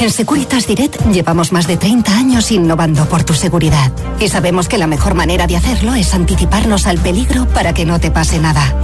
En 0.00 0.10
Securitas 0.10 0.66
Direct 0.66 1.00
llevamos 1.12 1.52
más 1.52 1.68
de 1.68 1.76
30 1.76 2.10
años 2.16 2.50
innovando 2.50 3.04
por 3.06 3.22
tu 3.22 3.34
seguridad. 3.34 3.92
Y 4.18 4.28
sabemos 4.28 4.66
que 4.66 4.78
la 4.78 4.88
mejor 4.88 5.14
manera 5.14 5.46
de 5.46 5.56
hacerlo 5.56 5.94
es 5.94 6.12
anticiparnos 6.12 6.88
al 6.88 6.98
peligro 6.98 7.46
para 7.46 7.72
que 7.72 7.84
no 7.84 8.00
te 8.00 8.10
pase 8.10 8.40
nada. 8.40 8.74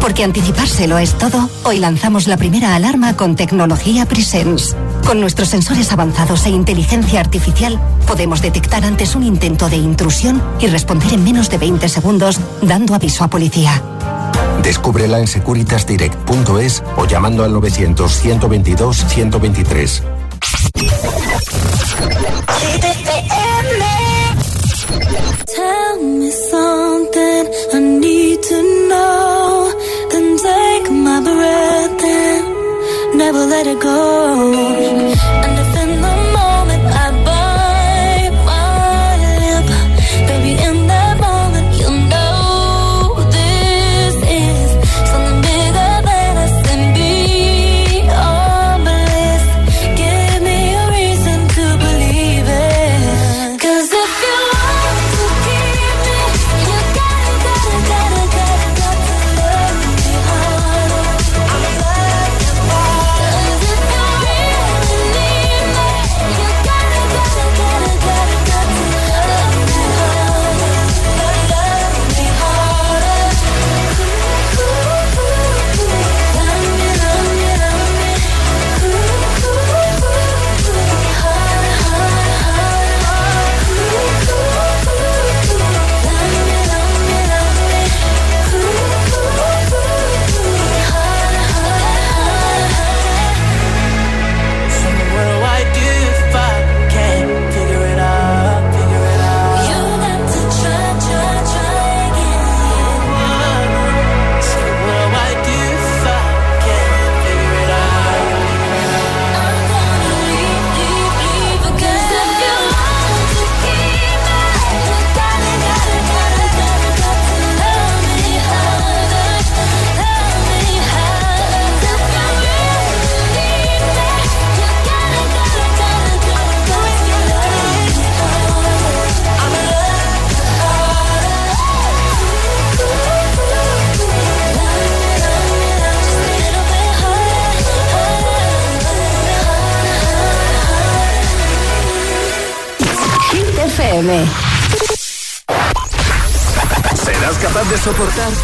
Porque 0.00 0.22
anticipárselo 0.28 0.98
es 0.98 1.16
todo, 1.16 1.48
hoy 1.64 1.78
lanzamos 1.78 2.26
la 2.26 2.36
primera 2.36 2.74
alarma 2.74 3.16
con 3.16 3.34
tecnología 3.34 4.04
Presence. 4.04 4.76
Con 5.06 5.22
nuestros 5.22 5.48
sensores 5.48 5.90
avanzados 5.90 6.44
e 6.44 6.50
inteligencia 6.50 7.20
artificial, 7.20 7.80
podemos 8.06 8.42
detectar 8.42 8.84
antes 8.84 9.16
un 9.16 9.22
intento 9.22 9.70
de 9.70 9.76
intrusión 9.76 10.42
y 10.60 10.66
responder 10.66 11.14
en 11.14 11.24
menos 11.24 11.48
de 11.48 11.56
20 11.56 11.88
segundos, 11.88 12.38
dando 12.60 12.94
aviso 12.94 13.24
a 13.24 13.28
policía. 13.28 13.82
Descúbrela 14.62 15.18
en 15.18 15.26
securitasdirect.es 15.26 16.82
o 16.98 17.06
llamando 17.06 17.42
al 17.42 17.54
900-122-123. 17.54 20.02
Tell 25.46 26.02
me 26.02 26.30
something 26.30 27.46
I 27.72 27.80
need 27.80 28.42
to 28.42 28.88
know. 28.88 29.28
Then 30.18 30.36
take 30.36 30.90
my 30.90 31.20
breath 31.20 32.02
and 32.02 33.18
never 33.18 33.46
let 33.46 33.68
it 33.68 33.80
go. 33.80 35.27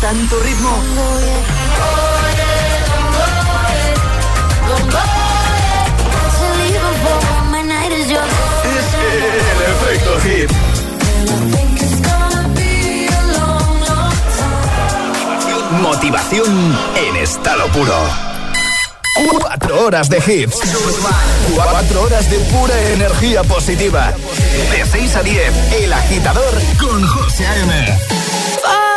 Tanto 0.05 0.39
ritmo? 0.41 0.71
El 9.01 9.63
efecto 9.73 10.21
hit. 10.21 10.51
Motivación 15.81 16.79
en 16.97 17.17
estado 17.17 17.67
puro. 17.69 17.97
Cuatro 19.41 19.87
horas 19.87 20.11
de 20.11 20.19
hits. 20.19 20.59
Cuatro 21.55 22.03
horas 22.03 22.31
de 22.31 22.39
pura 22.41 22.79
energía 22.91 23.43
positiva. 23.43 24.13
De 24.71 24.85
6 24.85 25.17
a 25.17 25.23
10, 25.23 25.73
El 25.81 25.93
Agitador 25.95 26.61
con 26.79 27.07
José 27.07 27.47
A.M. 27.47 28.24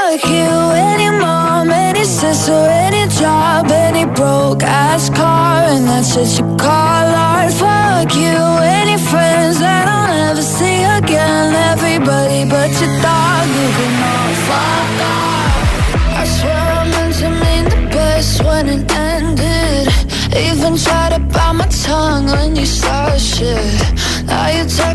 Fuck 0.07 0.23
you, 0.29 0.55
and 0.85 1.01
your 1.01 1.19
mom, 1.19 1.69
any 1.69 2.05
sister, 2.05 2.53
any 2.53 3.09
job, 3.09 3.69
any 3.69 4.05
broke 4.05 4.63
ass 4.63 5.09
car, 5.09 5.63
and 5.63 5.85
that's 5.85 6.15
just 6.15 6.39
your 6.39 6.47
call 6.55 7.07
art. 7.27 7.51
Fuck 7.51 8.15
you, 8.15 8.39
and 8.71 8.89
your 8.89 9.03
friends 9.11 9.59
that 9.59 9.85
I'll 9.85 10.07
never 10.07 10.41
see 10.41 10.79
again. 10.99 11.53
Everybody 11.73 12.49
but 12.49 12.71
your 12.79 12.93
dog, 13.03 13.47
you 13.59 13.67
can 13.77 13.95
all 14.11 14.33
fuck 14.47 14.97
off. 15.11 16.21
I 16.21 16.23
swear 16.35 16.55
I 16.55 16.83
meant 16.89 17.15
to 17.19 17.29
mean 17.43 17.65
the 17.65 17.89
best 17.91 18.41
when 18.45 18.69
it 18.69 18.89
ended. 18.89 19.89
Even 20.33 20.77
tried 20.77 21.15
to 21.15 21.19
bite 21.19 21.51
my 21.51 21.67
tongue 21.83 22.27
when 22.27 22.55
you 22.55 22.65
saw 22.65 23.17
shit. 23.17 24.25
Now 24.25 24.47
you're 24.55 24.86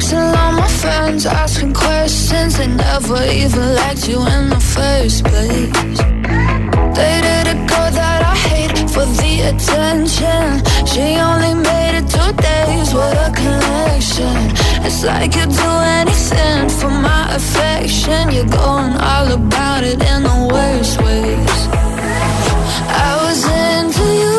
friends, 0.83 1.25
asking 1.27 1.73
questions. 1.73 2.59
They 2.59 2.67
never 2.67 3.23
even 3.43 3.75
liked 3.81 4.09
you 4.09 4.19
in 4.35 4.43
the 4.55 4.63
first 4.77 5.19
place. 5.31 5.99
Dated 6.99 7.47
a 7.55 7.57
girl 7.71 7.91
that 8.01 8.21
I 8.33 8.37
hate 8.49 8.79
for 8.95 9.07
the 9.21 9.33
attention. 9.51 10.45
She 10.91 11.05
only 11.29 11.55
made 11.71 11.95
it 12.01 12.07
two 12.15 12.33
days, 12.49 12.89
what 12.97 13.17
a 13.27 13.31
connection. 13.41 14.37
It's 14.87 15.01
like 15.05 15.31
you'd 15.37 15.55
do 15.65 15.73
anything 16.01 16.69
for 16.79 16.93
my 17.09 17.23
affection. 17.39 18.23
You're 18.35 18.53
going 18.65 18.95
all 19.11 19.29
about 19.41 19.83
it 19.85 20.01
in 20.13 20.21
the 20.31 20.39
worst 20.53 20.95
ways. 21.05 21.59
I 23.07 23.11
was 23.25 23.41
into 23.71 24.07
you, 24.23 24.39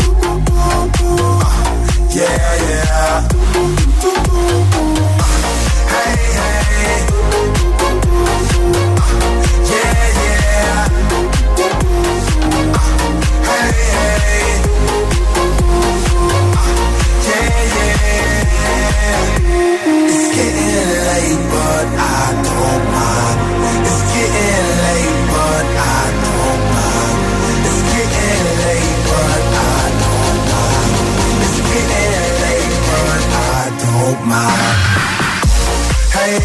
Yeah, 2.21 2.55
yeah. 2.69 3.80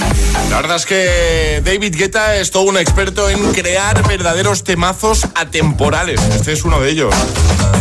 hey. 0.00 0.40
verdad 0.60 0.76
es 0.76 0.86
que 0.86 1.62
David 1.64 1.96
Guetta 1.96 2.36
es 2.36 2.50
todo 2.50 2.64
un 2.64 2.76
experto 2.76 3.28
en 3.30 3.52
crear 3.52 4.06
verdaderos 4.06 4.64
temazos 4.64 5.26
atemporales. 5.34 6.20
Este 6.34 6.52
es 6.52 6.64
uno 6.64 6.80
de 6.80 6.90
ellos. 6.90 7.14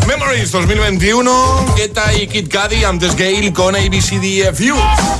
Memories 0.09 0.51
2021, 0.51 1.75
Guetta 1.77 2.11
y 2.15 2.25
Kid 2.25 2.49
Cudi, 2.49 2.83
antes 2.83 3.15
Gale 3.15 3.53
con 3.53 3.75
ABCDFU. 3.75 4.75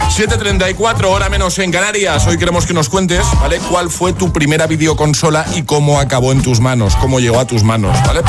7.34, 0.09 1.05
hora 1.05 1.29
menos 1.29 1.59
en 1.59 1.71
Canarias. 1.71 2.25
Hoy 2.25 2.39
queremos 2.39 2.65
que 2.65 2.73
nos 2.73 2.89
cuentes, 2.89 3.23
¿vale? 3.39 3.59
¿Cuál 3.69 3.91
fue 3.91 4.13
tu 4.13 4.33
primera 4.33 4.65
videoconsola 4.65 5.45
y 5.55 5.61
cómo 5.61 5.99
acabó 5.99 6.31
en 6.31 6.41
tus 6.41 6.59
manos? 6.59 6.95
¿Cómo 6.95 7.19
llegó 7.19 7.39
a 7.39 7.45
tus 7.45 7.63
manos, 7.63 7.95
¿vale? 8.07 8.21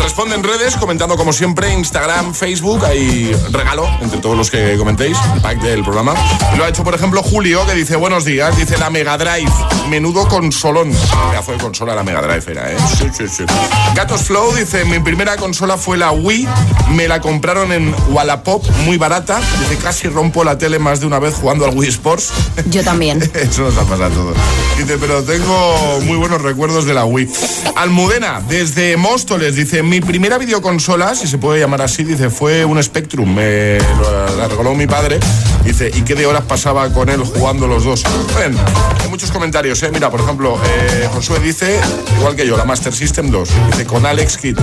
Responde 0.00 0.34
en 0.34 0.42
redes, 0.42 0.76
comentando 0.76 1.16
como 1.16 1.32
siempre, 1.32 1.72
Instagram, 1.74 2.34
Facebook, 2.34 2.84
hay 2.86 3.30
regalo 3.52 3.86
entre 4.00 4.18
todos 4.20 4.36
los 4.36 4.50
que 4.50 4.76
comentéis, 4.78 5.16
el 5.34 5.42
pack 5.42 5.60
del 5.60 5.84
programa. 5.84 6.14
lo 6.56 6.64
ha 6.64 6.68
hecho, 6.68 6.82
por 6.82 6.94
ejemplo, 6.94 7.22
Julio, 7.22 7.66
que 7.66 7.74
dice, 7.74 7.96
buenos 7.96 8.24
días, 8.24 8.56
dice 8.56 8.78
la 8.78 8.88
Mega 8.88 9.18
Drive, 9.18 9.52
menudo 9.90 10.26
consolón. 10.26 10.90
Pedazo 11.30 11.52
de 11.52 11.58
consola 11.58 11.94
la 11.94 12.02
Mega 12.02 12.22
Drive 12.22 12.50
era, 12.50 12.72
¿eh? 12.72 12.76
Sí, 12.98 13.06
sí, 13.16 13.28
sí. 13.28 13.44
Gatos 13.94 14.22
Flow 14.22 14.52
dice, 14.54 14.84
mi 14.86 14.98
primera 14.98 15.36
consola 15.36 15.76
fue 15.82 15.96
la 15.96 16.12
Wii, 16.12 16.46
me 16.94 17.08
la 17.08 17.20
compraron 17.20 17.72
en 17.72 17.92
Wallapop, 18.10 18.64
muy 18.84 18.98
barata. 18.98 19.40
Dice, 19.58 19.76
casi 19.82 20.06
rompo 20.06 20.44
la 20.44 20.56
tele 20.56 20.78
más 20.78 21.00
de 21.00 21.06
una 21.06 21.18
vez 21.18 21.34
jugando 21.34 21.64
al 21.64 21.76
Wii 21.76 21.88
Sports. 21.88 22.30
Yo 22.66 22.84
también. 22.84 23.18
Eso 23.34 23.62
nos 23.62 23.76
ha 23.76 23.82
pasado 23.82 24.04
a 24.04 24.10
todos. 24.10 24.36
Dice, 24.78 24.96
pero 24.98 25.24
tengo 25.24 26.00
muy 26.04 26.16
buenos 26.16 26.40
recuerdos 26.40 26.84
de 26.84 26.94
la 26.94 27.04
Wii. 27.04 27.28
Almudena, 27.74 28.40
desde 28.48 28.96
Móstoles, 28.96 29.56
dice, 29.56 29.82
mi 29.82 30.00
primera 30.00 30.38
videoconsola, 30.38 31.16
si 31.16 31.26
se 31.26 31.38
puede 31.38 31.58
llamar 31.58 31.82
así, 31.82 32.04
dice, 32.04 32.30
fue 32.30 32.64
un 32.64 32.80
Spectrum, 32.80 33.34
me 33.34 33.78
la 34.38 34.46
regaló 34.46 34.74
mi 34.74 34.86
padre. 34.86 35.18
Dice, 35.64 35.90
¿y 35.92 36.02
qué 36.02 36.14
de 36.14 36.26
horas 36.26 36.44
pasaba 36.44 36.92
con 36.92 37.08
él 37.08 37.20
jugando 37.24 37.66
los 37.66 37.84
dos? 37.84 38.04
Bueno, 38.34 38.58
hay 39.00 39.08
muchos 39.08 39.32
comentarios, 39.32 39.82
¿eh? 39.82 39.90
Mira, 39.92 40.10
por 40.10 40.20
ejemplo, 40.20 40.58
eh, 40.64 41.08
Josué 41.12 41.40
dice, 41.40 41.80
igual 42.18 42.36
que 42.36 42.46
yo, 42.46 42.56
la 42.56 42.64
Master 42.64 42.92
System 42.92 43.30
2. 43.30 43.48
Dice, 43.70 43.86
con 43.86 44.06
Alex 44.06 44.38
Kidd. 44.38 44.58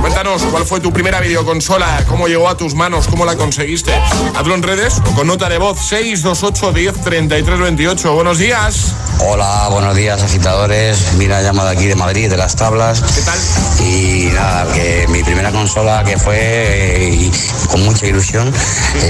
Cuéntanos, 0.00 0.43
¿cuál 0.50 0.64
fue 0.66 0.80
tu 0.80 0.92
primera 0.92 1.20
videoconsola? 1.20 2.04
¿Cómo 2.08 2.28
llegó 2.28 2.48
a 2.48 2.56
tus 2.56 2.74
manos? 2.74 3.06
¿Cómo 3.08 3.24
la 3.24 3.36
conseguiste? 3.36 3.92
Hazlo 4.34 4.54
en 4.54 4.62
redes 4.62 5.00
o 5.10 5.14
con 5.14 5.26
nota 5.26 5.48
de 5.48 5.58
voz 5.58 5.78
628 5.80 6.72
10 6.72 7.00
33 7.02 7.58
28. 7.60 8.14
Buenos 8.14 8.38
días. 8.38 8.94
Hola, 9.20 9.68
buenos 9.70 9.94
días, 9.94 10.22
agitadores. 10.22 11.14
Mira, 11.16 11.40
llamada 11.40 11.70
aquí 11.70 11.86
de 11.86 11.94
Madrid, 11.94 12.28
de 12.28 12.36
las 12.36 12.56
tablas. 12.56 13.00
¿Qué 13.00 13.22
tal? 13.22 13.38
Y 13.86 14.26
nada, 14.34 14.72
que 14.72 15.06
mi 15.08 15.22
primera 15.22 15.50
consola 15.52 16.02
que 16.04 16.18
fue, 16.18 16.36
eh, 16.36 17.30
con 17.70 17.84
mucha 17.84 18.06
ilusión, 18.06 18.52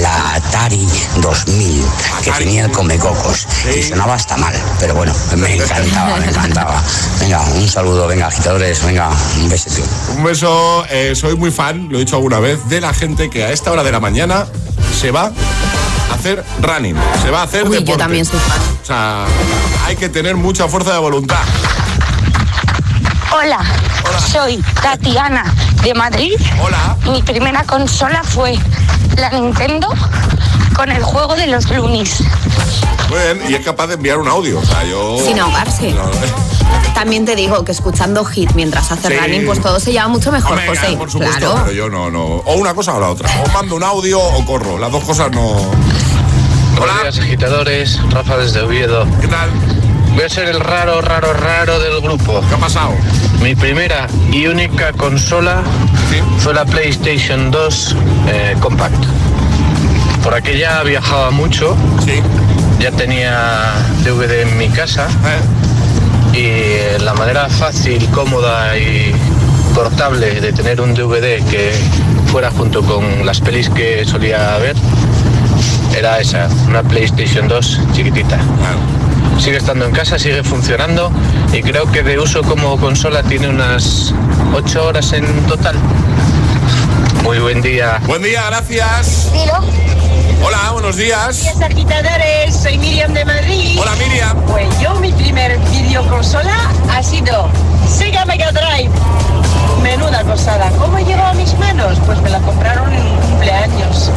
la 0.00 0.34
Atari 0.34 0.86
2000, 1.20 1.84
que 2.22 2.30
tenía 2.32 2.66
el 2.66 2.70
comecocos. 2.70 3.46
Y 3.74 3.82
sonaba 3.82 4.14
hasta 4.14 4.36
mal, 4.36 4.54
pero 4.78 4.94
bueno, 4.94 5.12
me 5.36 5.54
encantaba, 5.56 6.16
me 6.18 6.26
encantaba. 6.26 6.82
Venga, 7.20 7.40
un 7.40 7.68
saludo, 7.68 8.06
venga, 8.06 8.26
agitadores, 8.26 8.84
venga, 8.84 9.10
un 9.38 9.48
besito. 9.48 9.82
Un 10.16 10.24
beso, 10.24 10.84
eh, 10.90 11.13
soy 11.14 11.36
muy 11.36 11.50
fan, 11.50 11.88
lo 11.90 11.96
he 11.96 12.00
dicho 12.00 12.16
alguna 12.16 12.40
vez, 12.40 12.68
de 12.68 12.80
la 12.80 12.92
gente 12.94 13.30
que 13.30 13.44
a 13.44 13.50
esta 13.50 13.70
hora 13.72 13.82
de 13.82 13.92
la 13.92 14.00
mañana 14.00 14.46
se 15.00 15.10
va 15.10 15.32
a 16.10 16.14
hacer 16.14 16.44
running, 16.60 16.96
se 17.22 17.30
va 17.30 17.40
a 17.40 17.44
hacer 17.44 17.64
Uy, 17.64 17.70
deporte. 17.78 17.90
yo 17.92 17.96
también 17.96 18.24
soy 18.24 18.38
fan. 18.40 18.60
O 18.82 18.86
sea, 18.86 19.24
hay 19.86 19.96
que 19.96 20.08
tener 20.08 20.36
mucha 20.36 20.68
fuerza 20.68 20.92
de 20.92 20.98
voluntad. 20.98 21.40
Hola, 23.32 23.60
soy 24.30 24.62
Tatiana 24.82 25.52
de 25.82 25.92
Madrid. 25.94 26.34
Hola. 26.62 26.96
Mi 27.10 27.22
primera 27.22 27.64
consola 27.64 28.22
fue 28.22 28.56
la 29.16 29.30
Nintendo 29.30 29.88
con 30.74 30.90
el 30.90 31.02
juego 31.02 31.34
de 31.36 31.46
los 31.46 31.68
Loonies. 31.70 32.20
Muy 33.08 33.18
bien, 33.18 33.50
y 33.50 33.54
es 33.54 33.64
capaz 33.64 33.86
de 33.88 33.94
enviar 33.94 34.18
un 34.18 34.28
audio. 34.28 34.58
O 34.58 34.64
sea, 34.64 34.82
yo. 34.84 35.18
Sin 35.24 35.38
ahogarse. 35.38 35.92
No, 35.92 36.02
También 36.94 37.24
te 37.24 37.36
digo 37.36 37.64
que 37.64 37.72
escuchando 37.72 38.24
hit 38.24 38.50
mientras 38.54 38.90
haces 38.90 39.06
Sí. 39.12 39.16
running, 39.18 39.46
pues 39.46 39.60
todo 39.60 39.78
se 39.78 39.92
lleva 39.92 40.08
mucho 40.08 40.32
mejor, 40.32 40.52
Hombre, 40.58 40.68
José. 40.68 40.96
por 40.96 41.10
supuesto, 41.10 41.38
claro. 41.38 41.60
pero 41.64 41.72
yo 41.76 41.88
no, 41.90 42.10
no. 42.10 42.24
O 42.24 42.54
una 42.54 42.74
cosa 42.74 42.94
o 42.94 43.00
la 43.00 43.10
otra. 43.10 43.28
O 43.44 43.48
mando 43.52 43.76
un 43.76 43.82
audio 43.82 44.20
o 44.20 44.44
corro. 44.44 44.78
Las 44.78 44.90
dos 44.90 45.04
cosas 45.04 45.30
no. 45.30 45.54
Buenos 46.76 47.02
días, 47.02 47.18
agitadores. 47.18 48.00
Rafa 48.10 48.36
desde 48.38 48.62
Oviedo. 48.62 49.06
¿Qué 49.20 49.28
tal? 49.28 49.50
Voy 50.14 50.24
a 50.24 50.28
ser 50.28 50.48
el 50.48 50.60
raro, 50.60 51.00
raro, 51.00 51.32
raro 51.32 51.78
del 51.78 52.00
grupo. 52.00 52.40
¿Qué 52.48 52.54
ha 52.54 52.58
pasado? 52.58 52.92
Mi 53.40 53.54
primera 53.54 54.06
y 54.32 54.46
única 54.46 54.92
consola 54.92 55.62
fue 56.38 56.54
la 56.54 56.64
PlayStation 56.64 57.50
2 57.50 57.96
eh, 58.28 58.56
Compact. 58.60 58.94
Por 60.24 60.34
aquella 60.34 60.82
viajaba 60.82 61.30
mucho. 61.30 61.76
Sí. 62.04 62.22
Ya 62.80 62.90
tenía 62.90 63.74
DVD 64.02 64.40
en 64.40 64.56
mi 64.56 64.70
casa. 64.70 65.06
Eh. 66.32 66.36
Y 66.36 66.46
eh, 66.46 66.98
la 67.00 67.12
manera 67.12 67.48
fácil, 67.48 68.08
cómoda 68.10 68.76
y 68.78 69.14
portable 69.74 70.40
de 70.40 70.52
tener 70.52 70.80
un 70.80 70.94
DVD 70.94 71.44
que 71.50 71.72
fuera 72.32 72.50
junto 72.50 72.82
con 72.82 73.26
las 73.26 73.40
pelis 73.40 73.68
que 73.68 74.04
solía 74.04 74.56
ver 74.58 74.76
era 75.96 76.18
esa, 76.18 76.48
una 76.66 76.82
PlayStation 76.82 77.46
2 77.46 77.80
chiquitita. 77.92 78.38
Sigue 79.38 79.58
estando 79.58 79.84
en 79.84 79.92
casa, 79.92 80.18
sigue 80.18 80.42
funcionando 80.42 81.12
y 81.52 81.62
creo 81.62 81.90
que 81.92 82.02
de 82.02 82.18
uso 82.18 82.42
como 82.42 82.76
consola 82.78 83.22
tiene 83.22 83.48
unas 83.48 84.14
8 84.54 84.84
horas 84.86 85.12
en 85.12 85.26
total. 85.46 85.76
Muy 87.22 87.38
buen 87.38 87.62
día. 87.62 88.00
Buen 88.06 88.22
día, 88.22 88.42
gracias. 88.46 89.30
Hola, 90.42 90.70
buenos 90.72 90.96
días. 90.96 91.40
Días 91.42 91.60
agitadores, 91.60 92.54
soy 92.54 92.78
Miriam 92.78 93.12
de 93.12 93.24
Madrid. 93.24 93.78
Hola, 93.80 93.92
Miriam. 93.96 94.36
Pues 94.46 94.68
yo 94.80 94.94
mi 94.96 95.12
primer 95.12 95.58
videoconsola 95.70 96.70
ha 96.90 97.02
sido 97.02 97.48
Sega 97.88 98.24
Mega 98.24 98.50
Drive. 98.52 98.90
Menuda 99.82 100.22
cosada. 100.24 100.70
¿Cómo 100.78 100.98
llegó 100.98 101.22
a 101.22 101.34
mis 101.34 101.56
manos? 101.58 101.98
Pues 102.06 102.20
me 102.22 102.30
la 102.30 102.38
compraron 102.40 102.92
en 102.92 103.06
un 103.06 103.16
cumpleaños. 103.18 104.10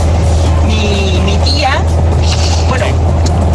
Mi, 0.65 1.21
mi 1.25 1.37
tía, 1.37 1.71
bueno, 2.69 2.85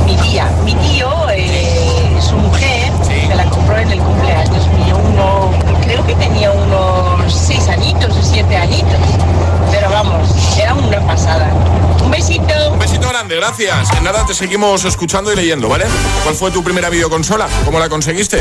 mi 0.06 0.16
tía, 0.16 0.46
mi 0.64 0.74
tío, 0.74 1.10
eh, 1.30 2.18
su 2.20 2.36
mujer, 2.36 2.92
me 3.28 3.34
la 3.34 3.44
compró 3.44 3.76
en 3.78 3.90
el 3.92 3.98
cumpleaños 3.98 4.66
Uno, 4.94 5.50
creo 5.82 6.04
que 6.06 6.14
tenía 6.14 6.50
unos 6.50 7.32
seis 7.32 7.68
añitos 7.68 8.16
o 8.16 8.22
siete 8.22 8.56
añitos. 8.56 9.00
Pero 9.70 9.88
vamos, 9.90 10.28
era 10.58 10.74
una 10.74 11.00
pasada. 11.06 11.50
Un 12.04 12.10
besito. 12.10 12.52
Un 12.72 12.78
besito 12.78 13.08
grande, 13.08 13.36
gracias. 13.36 13.90
En 13.96 14.04
nada 14.04 14.26
te 14.26 14.34
seguimos 14.34 14.84
escuchando 14.84 15.32
y 15.32 15.36
leyendo, 15.36 15.68
¿vale? 15.68 15.84
¿Cuál 16.24 16.34
fue 16.34 16.50
tu 16.50 16.62
primera 16.62 16.90
videoconsola? 16.90 17.48
¿Cómo 17.64 17.78
la 17.78 17.88
conseguiste? 17.88 18.40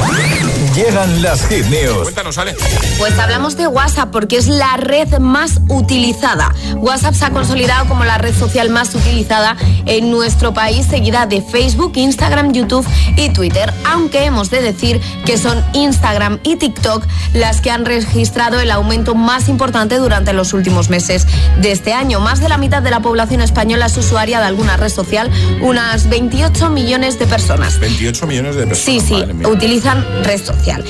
Llegan 0.76 1.22
las 1.22 1.48
hit 1.48 1.66
news. 1.68 2.04
Cuéntanos, 2.04 2.38
Ale. 2.38 2.56
Pues 2.98 3.18
hablamos 3.18 3.56
de 3.56 3.68
WhatsApp 3.68 4.10
porque 4.12 4.38
es 4.38 4.48
la 4.48 4.78
red 4.78 5.20
más 5.20 5.62
utilizada. 5.70 6.54
WhatsApp 6.76 7.14
se 7.14 7.26
ha 7.26 7.30
consolidado 7.30 7.88
como 7.88 8.04
la 8.04 8.18
red 8.18 8.36
social 8.36 8.70
más 8.70 8.94
utilizada 8.96 9.56
en 9.86 10.12
nuestro 10.12 10.54
país, 10.54 10.86
seguida 10.88 11.26
de 11.26 11.42
Facebook, 11.42 11.94
Instagram, 11.96 12.52
YouTube 12.52 12.86
y 13.16 13.30
Twitter. 13.30 13.74
Aunque 13.86 14.26
hemos 14.26 14.50
de 14.50 14.62
decir 14.62 15.00
que 15.26 15.38
son 15.38 15.64
Instagram 15.74 16.40
y 16.44 16.56
TikTok 16.56 17.06
las 17.34 17.62
que 17.62 17.72
han 17.72 17.86
registrado 17.86 18.60
el 18.60 18.72
aumento 18.72 19.16
más 19.16 19.50
importante 19.50 19.98
durante 19.98 20.34
los 20.34 20.54
últimos 20.54 20.90
meses 20.90 21.28
de 21.62 21.72
este 21.72 21.94
año. 21.94 22.20
Más 22.20 22.40
de 22.40 22.50
la 22.50 22.58
mitad 22.58 22.82
de 22.82 22.92
la 22.92 23.02
población 23.02 23.42
española 23.42 23.88
es 23.88 23.98
usuaria 23.98 24.40
de 24.40 24.46
alguna 24.46 24.78
red 24.78 24.90
social, 24.90 25.30
unas 25.62 26.10
28 26.10 26.70
millones 26.70 27.20
de 27.20 27.28
personas. 27.28 27.80
28 27.80 28.28
millones 28.28 28.56
de 28.56 28.68
personas. 28.68 28.84
Sí, 28.84 29.00
sí, 29.00 29.48
utilizan 29.48 30.06
red 30.24 30.44
social. 30.44 30.84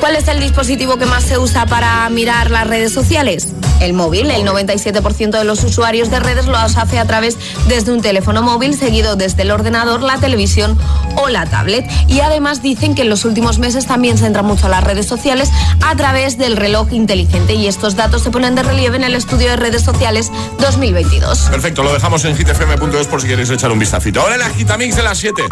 ¿Cuál 0.00 0.16
es 0.16 0.28
el 0.28 0.40
dispositivo 0.40 0.96
que 0.96 1.06
más 1.06 1.24
se 1.24 1.38
usa 1.38 1.66
para 1.66 2.08
mirar 2.10 2.50
las 2.50 2.66
redes 2.66 2.92
sociales? 2.92 3.48
El 3.80 3.94
móvil. 3.94 4.30
El 4.30 4.46
97% 4.46 5.30
de 5.38 5.44
los 5.44 5.64
usuarios 5.64 6.10
de 6.10 6.20
redes 6.20 6.46
lo 6.46 6.56
hace 6.56 6.98
a 6.98 7.04
través 7.04 7.36
desde 7.68 7.92
un 7.92 8.00
teléfono 8.00 8.42
móvil, 8.42 8.74
seguido 8.74 9.16
desde 9.16 9.42
el 9.42 9.50
ordenador, 9.50 10.02
la 10.02 10.18
televisión 10.18 10.78
o 11.16 11.28
la 11.28 11.46
tablet. 11.46 11.88
Y 12.06 12.20
además 12.20 12.62
dicen 12.62 12.94
que 12.94 13.02
en 13.02 13.10
los 13.10 13.24
últimos 13.24 13.58
meses 13.58 13.86
también 13.86 14.18
se 14.18 14.26
entra 14.26 14.42
mucho 14.42 14.66
a 14.66 14.68
las 14.68 14.84
redes 14.84 14.91
sociales 15.00 15.50
a 15.80 15.96
través 15.96 16.38
del 16.38 16.56
reloj 16.56 16.92
inteligente. 16.92 17.54
Y 17.54 17.66
estos 17.66 17.96
datos 17.96 18.22
se 18.22 18.30
ponen 18.30 18.54
de 18.54 18.62
relieve 18.62 18.96
en 18.96 19.04
el 19.04 19.14
estudio 19.14 19.48
de 19.48 19.56
redes 19.56 19.82
sociales 19.82 20.30
2022. 20.58 21.48
Perfecto, 21.50 21.82
lo 21.82 21.92
dejamos 21.92 22.24
en 22.24 22.36
hitfm.es 22.36 23.06
por 23.06 23.20
si 23.20 23.28
queréis 23.28 23.50
echar 23.50 23.70
un 23.72 23.78
vistacito. 23.78 24.20
Ahora 24.20 24.34
el 24.36 24.42
Agitamix 24.42 24.96
de 24.96 25.02
las 25.02 25.18
7. 25.18 25.42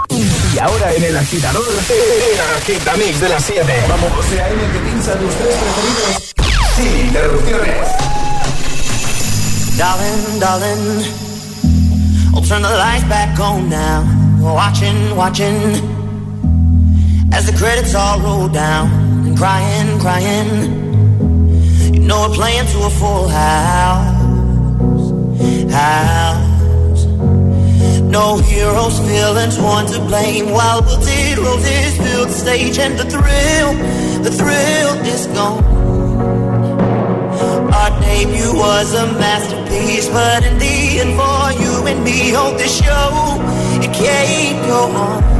Y 0.55 0.59
ahora 0.59 0.93
en 0.95 1.05
el 1.05 1.16
agitador, 1.16 1.62
el 2.32 2.41
agitamix 2.57 3.20
de 3.20 3.28
las 3.28 3.45
7. 3.45 3.84
Vamos, 3.88 4.12
José 4.16 4.41
A.M. 4.43 4.62
que 4.72 4.78
pincha 4.78 5.12
tus 5.14 5.34
tres 5.34 5.57
preferidos 5.57 6.34
sin 6.76 7.07
interrupciones. 7.07 7.88
Darling, 9.76 10.41
darling, 10.41 11.05
I'll 12.34 12.43
turn 12.43 12.62
the 12.62 12.68
lights 12.68 13.05
back 13.05 13.38
on 13.41 13.68
now. 13.68 14.05
Watching, 14.41 15.16
watching, 15.16 15.57
as 17.32 17.47
the 17.47 17.57
credits 17.57 17.95
all 17.95 18.20
roll 18.20 18.49
down. 18.49 19.09
Crying, 19.41 19.99
crying, 19.99 21.95
you 21.95 22.01
know 22.01 22.28
we're 22.28 22.34
playing 22.34 22.66
to 22.66 22.78
a 22.84 22.91
full 22.91 23.26
house. 23.26 24.20
House. 25.72 27.05
No 28.05 28.36
heroes, 28.36 28.99
villains, 28.99 29.59
one 29.59 29.86
to 29.86 29.99
blame. 30.01 30.51
While 30.51 30.82
wilted 30.82 31.38
roses 31.38 31.97
fill 31.97 32.26
the 32.26 32.32
stage, 32.32 32.78
and 32.78 32.99
the 32.99 33.07
thrill, 33.07 33.72
the 34.22 34.30
thrill 34.30 34.93
is 35.07 35.26
gone. 35.28 35.64
Our 37.72 38.01
debut 38.03 38.53
was 38.55 38.93
a 38.93 39.07
masterpiece, 39.14 40.11
but 40.11 40.45
in 40.45 40.59
the 40.59 41.01
end, 41.01 41.16
for 41.16 41.62
you 41.62 41.86
and 41.86 42.05
me, 42.05 42.28
hold 42.28 42.59
this 42.59 42.76
show, 42.76 43.38
it 43.80 43.91
can't 43.95 44.66
go 44.66 44.84
on. 44.95 45.39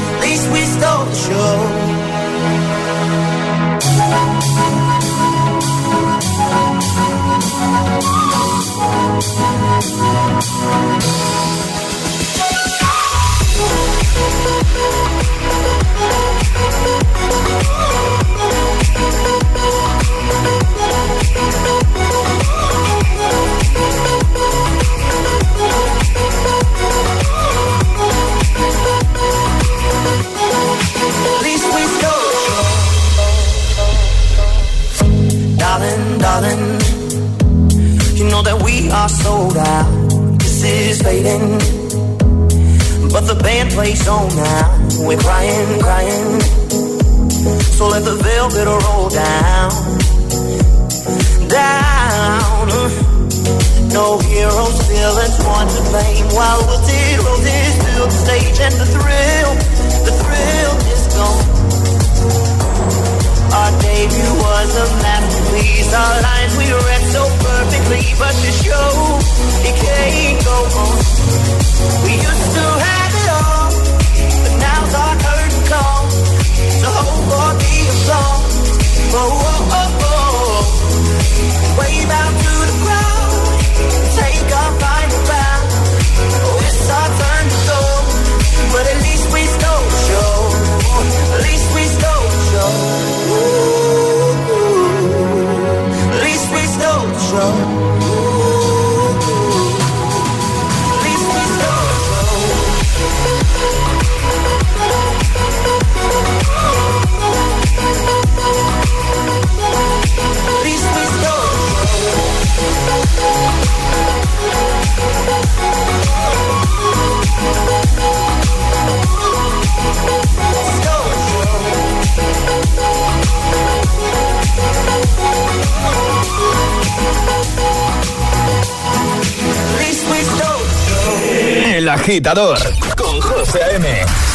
Agitador 132.01 132.57
con 132.97 133.21
José 133.21 133.63
A.M. 133.63 133.85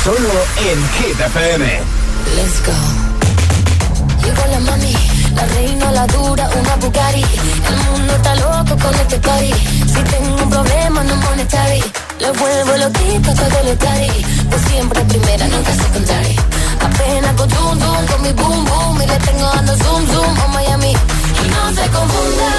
Solo 0.05 0.31
en 0.69 0.79
Hit. 0.95 1.19
Let's 2.37 2.62
go. 2.64 2.73
Llegó 4.23 4.43
la 4.53 4.61
mami, 4.61 4.95
la 5.35 5.47
reina, 5.47 5.91
la 5.91 6.07
dura, 6.07 6.49
una 6.49 6.77
Bugatti. 6.77 7.25
El 7.69 7.77
mundo 7.91 8.12
está 8.14 8.35
loco 8.37 8.77
con 8.83 8.95
este 8.95 9.19
party. 9.19 9.53
Si 9.93 10.01
tengo 10.12 10.43
un 10.45 10.51
problema, 10.51 11.03
no 11.03 11.17
monetary. 11.17 11.83
Le 12.21 12.31
vuelvo 12.31 12.77
loquita 12.77 13.35
todo 13.35 13.62
lo 13.64 13.77
tari. 13.77 14.25
Pues 14.49 14.62
siempre 14.71 15.01
primera, 15.03 15.49
nunca 15.49 15.73
secondary. 15.73 16.37
Apenas 16.81 17.33
con 17.35 17.51
zoom 17.51 17.81
zoom, 17.81 18.07
con 18.07 18.23
mi 18.23 18.33
boom 18.33 18.64
boom. 18.64 19.03
Y 19.03 19.07
le 19.07 19.19
tengo 19.19 19.47
dando 19.55 19.77
zoom 19.77 20.07
zoom 20.07 20.41
a 20.41 20.49
Miami. 20.49 20.93
Y 20.93 21.49
no 21.49 21.62
se 21.75 21.91
confundan, 21.91 22.55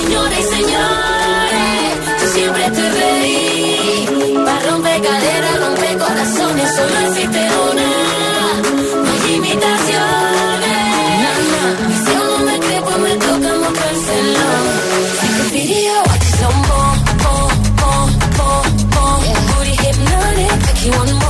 señores 0.00 0.38
y 0.38 0.54
señores. 0.56 1.92
Yo 2.22 2.32
siempre 2.32 2.70
te 2.70 2.90
reí. 2.90 3.61
Caderas, 5.02 5.58
romper 5.58 5.98
corazones, 5.98 6.74
solo 6.76 6.98
existe 7.08 7.40
una. 7.70 7.88
No 9.04 9.10
hay 9.12 9.34
imitaciones. 9.34 10.82
Si 12.04 12.14
aún 12.14 12.44
me 12.44 12.56
cree, 12.60 12.80
pues 12.82 12.98
me 12.98 13.16
toca 13.16 13.50
mostrárselo. 13.62 14.46
Take 15.20 15.40
a 15.40 15.44
video, 15.52 15.94
watch 16.06 16.32
hypnotic, 19.82 20.50
more, 20.78 21.26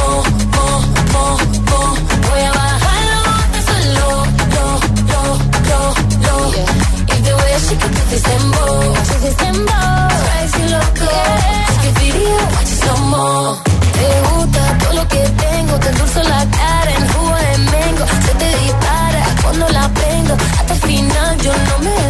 more, 0.00 0.24
more, 0.56 0.82
more, 1.12 1.38
more. 1.70 1.96
Voy 2.26 2.40
a 2.40 2.52
bajarlo, 2.52 3.20
es 3.58 3.68
lo, 3.98 4.10
lo, 4.54 4.66
lo, 5.10 5.22
lo, 5.68 5.80
lo. 6.22 6.60
hasta 20.34 20.74
el 20.74 20.80
final. 20.80 21.36
Yo 21.38 21.52
no 21.52 21.78
me 21.78 22.09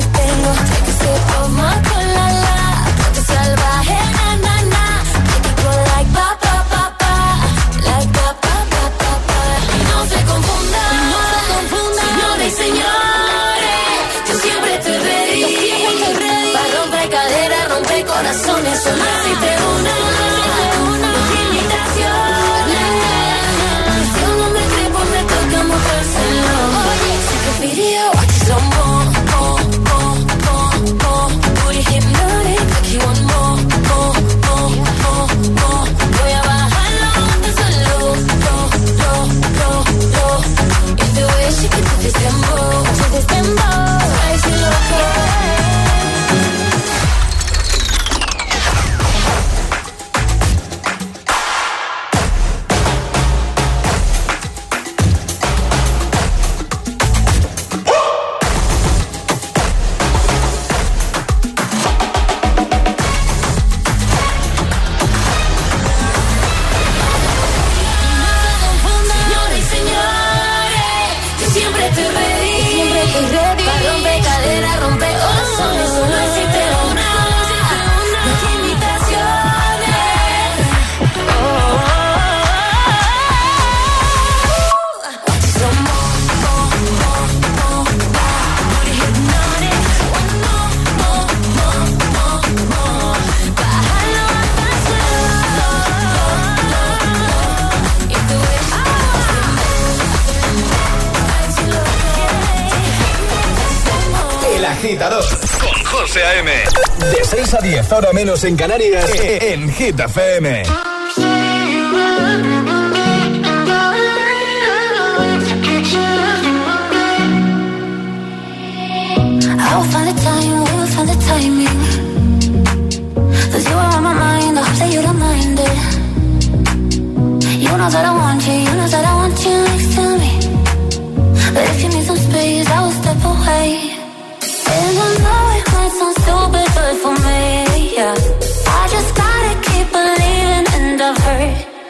6 108.00 108.06
a 108.06 108.06
10, 108.06 108.06
ahora 108.06 108.12
menos 108.12 108.44
en 108.44 108.56
Canarias, 108.56 109.10
en 109.18 109.70
Hit 109.72 110.00
FM. 110.00 110.62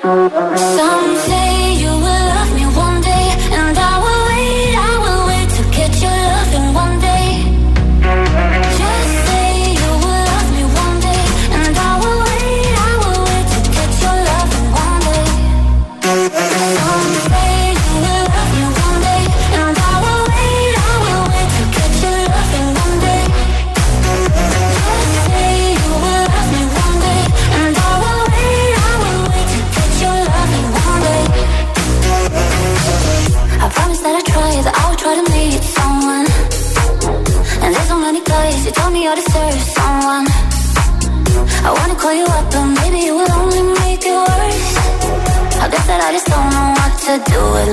Some 0.03 1.17
say 1.29 1.75
you 1.83 2.00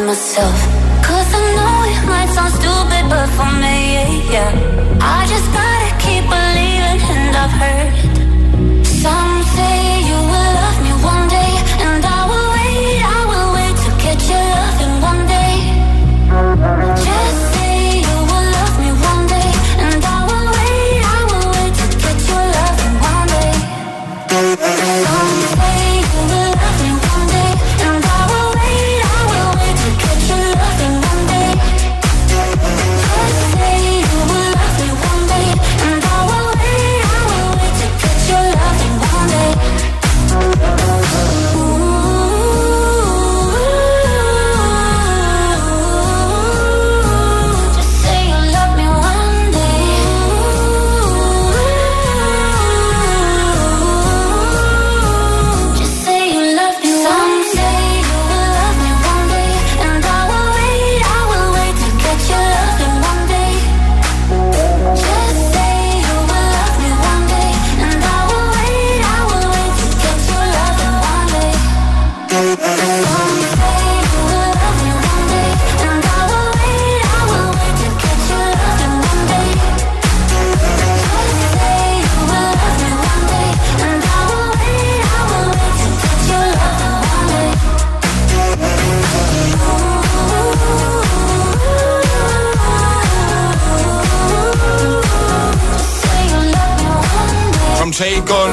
myself. 0.08 0.58
Cause 1.04 1.30
I 1.36 1.44
know 1.58 1.76
it 1.92 2.02
might 2.08 2.30
sound 2.34 2.54
stupid, 2.54 3.04
but 3.12 3.28
for 3.36 3.52
me, 3.64 4.24
yeah. 4.32 4.52
I 5.02 5.28
just 5.28 5.48
gotta 5.52 5.92
keep 6.04 6.24
believing, 6.32 7.00
and 7.14 7.36
I've 7.36 7.56
heard 7.62 8.07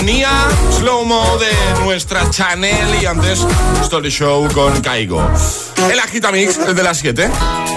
Say 0.04 0.06
con 0.06 0.06
Nia, 0.06 0.48
Slow 0.78 1.04
Mo 1.04 1.38
de 1.38 1.84
nuestra 1.84 2.28
Chanel 2.30 3.02
y 3.02 3.06
antes 3.06 3.46
Story 3.82 4.10
Show 4.10 4.48
con 4.52 4.80
Caigo. 4.80 5.22
El 5.90 5.98
Agitamix, 5.98 6.58
el 6.58 6.74
de 6.74 6.82
las 6.82 6.98
7. 6.98 7.30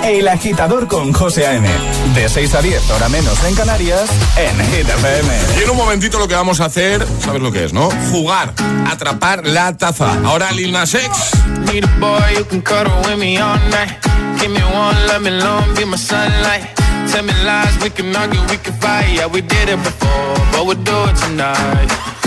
El 0.04 0.28
agitador 0.28 0.88
con 0.88 1.14
José 1.14 1.48
A.M. 1.48 1.68
De 2.16 2.30
6 2.30 2.56
a 2.56 2.62
10, 2.62 2.92
ahora 2.92 3.10
menos 3.10 3.44
en 3.44 3.56
Canarias, 3.56 4.10
en 4.38 4.58
Hit 4.72 4.90
FM. 4.90 5.30
Y 5.60 5.64
en 5.64 5.70
un 5.70 5.78
momentito 5.78 6.20
lo 6.20 6.28
que 6.28 6.36
vamos 6.36 6.60
a 6.60 6.66
hacer, 6.66 7.06
¿sabes 7.24 7.42
lo 7.42 7.52
que 7.52 7.66
es, 7.66 7.74
no? 7.74 7.90
Jugar, 8.12 8.54
atrapar 8.90 9.46
la 9.46 9.78
taza. 9.78 10.14
Ahora 10.26 10.52
Lil 10.52 10.72
Nas 10.72 10.94
X. 10.94 11.32
Need 11.72 11.86
a 11.86 12.00
boy 12.00 12.36
who 12.38 12.46
can 12.46 12.62
cuddle 12.62 12.94
with 13.06 13.18
me 13.18 13.38
all 13.38 13.60
night. 13.70 13.98
Give 14.40 14.50
me 14.50 14.62
one, 14.76 15.08
let 15.08 15.22
me 15.22 15.32
long, 15.32 15.74
be 15.76 15.86
my 15.86 15.98
sunlight. 15.98 16.64
Tell 17.12 17.24
me 17.24 17.34
lies, 17.46 17.78
we 17.82 17.90
can 17.90 18.16
argue, 18.16 18.42
we 18.50 18.58
can 18.58 18.74
fight. 18.80 19.16
Yeah, 19.16 19.28
we 19.28 19.42
did 19.42 19.70
it 19.70 19.82
before, 19.84 20.36
but 20.52 20.66
we'll 20.66 20.84
do 20.84 21.10
it 21.10 21.16
tonight. 21.16 22.17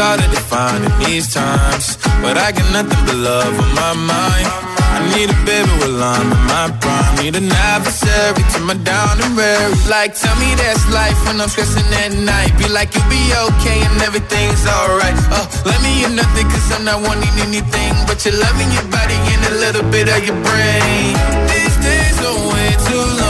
hard 0.00 0.20
to 0.20 0.28
define 0.32 0.80
in 0.80 0.94
these 1.04 1.28
times, 1.28 2.00
but 2.24 2.40
I 2.40 2.56
got 2.56 2.64
nothing 2.72 3.02
but 3.04 3.20
love 3.20 3.52
on 3.52 3.70
my 3.76 3.92
mind. 4.08 4.48
I 4.96 4.98
need 5.12 5.28
a 5.28 5.38
baby 5.44 5.68
while 5.76 6.02
I'm 6.16 6.24
in 6.24 6.42
my 6.48 6.66
prime. 6.80 7.12
Need 7.20 7.36
an 7.36 7.52
adversary 7.52 8.42
to 8.56 8.58
my 8.64 8.74
down 8.80 9.20
and 9.20 9.36
weary. 9.36 9.76
Like, 9.92 10.16
tell 10.16 10.34
me 10.40 10.56
that's 10.56 10.82
life 10.90 11.20
when 11.28 11.36
I'm 11.40 11.52
stressing 11.52 11.84
at 12.00 12.16
night. 12.16 12.50
Be 12.56 12.66
like, 12.72 12.96
you'll 12.96 13.12
be 13.12 13.22
okay 13.52 13.78
and 13.84 14.00
everything's 14.02 14.64
alright. 14.64 15.16
Uh, 15.30 15.46
let 15.68 15.78
me 15.84 16.04
in 16.04 16.16
nothing 16.16 16.48
cause 16.48 16.68
I'm 16.74 16.84
not 16.88 17.04
wanting 17.04 17.36
anything 17.44 17.92
but 18.08 18.24
your 18.24 18.34
loving 18.40 18.72
your 18.72 18.88
body 18.88 19.18
and 19.36 19.42
a 19.52 19.54
little 19.60 19.86
bit 19.92 20.08
of 20.08 20.20
your 20.24 20.38
brain. 20.48 21.12
These 21.52 21.76
days 21.84 22.16
are 22.24 22.40
way 22.50 22.68
too 22.88 23.04
lonely. 23.20 23.29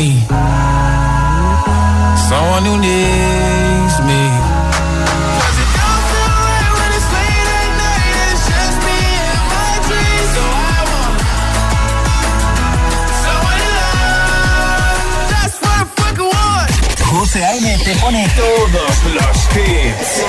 me. 0.00 0.12
Someone 2.28 2.64
who 2.64 2.80
needs 2.80 4.00
te 17.84 17.94
pone 17.96 18.28
todos 18.36 19.04
los 19.14 19.36
hits. 19.56 20.22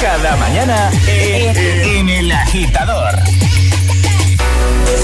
Cada 0.00 0.36
mañana 0.36 0.90
en 1.06 2.08
El 2.08 2.32
Agitador. 2.32 3.14
Me 4.84 4.96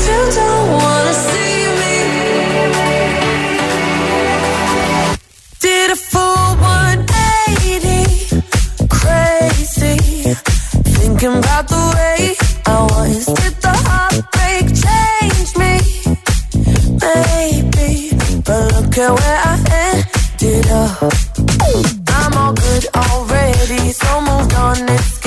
thinking 11.19 11.39
about 11.39 11.67
the 11.69 11.95
way 11.97 12.37
I 12.67 12.83
was. 12.91 13.27
Did 13.27 13.55
the 13.63 13.75
heartbreak 13.89 14.67
change 14.85 15.51
me? 15.63 15.75
Maybe, 17.05 18.17
but 18.45 18.63
look 18.75 18.99
at 18.99 19.11
where 19.19 19.41
I 19.45 19.57
ended 19.91 20.67
up. 20.71 21.13
I'm 22.09 22.33
all 22.37 22.53
good 22.53 22.87
already, 22.95 23.91
so 23.93 24.21
moved 24.21 24.55
on. 24.55 24.77
It's 24.91 25.18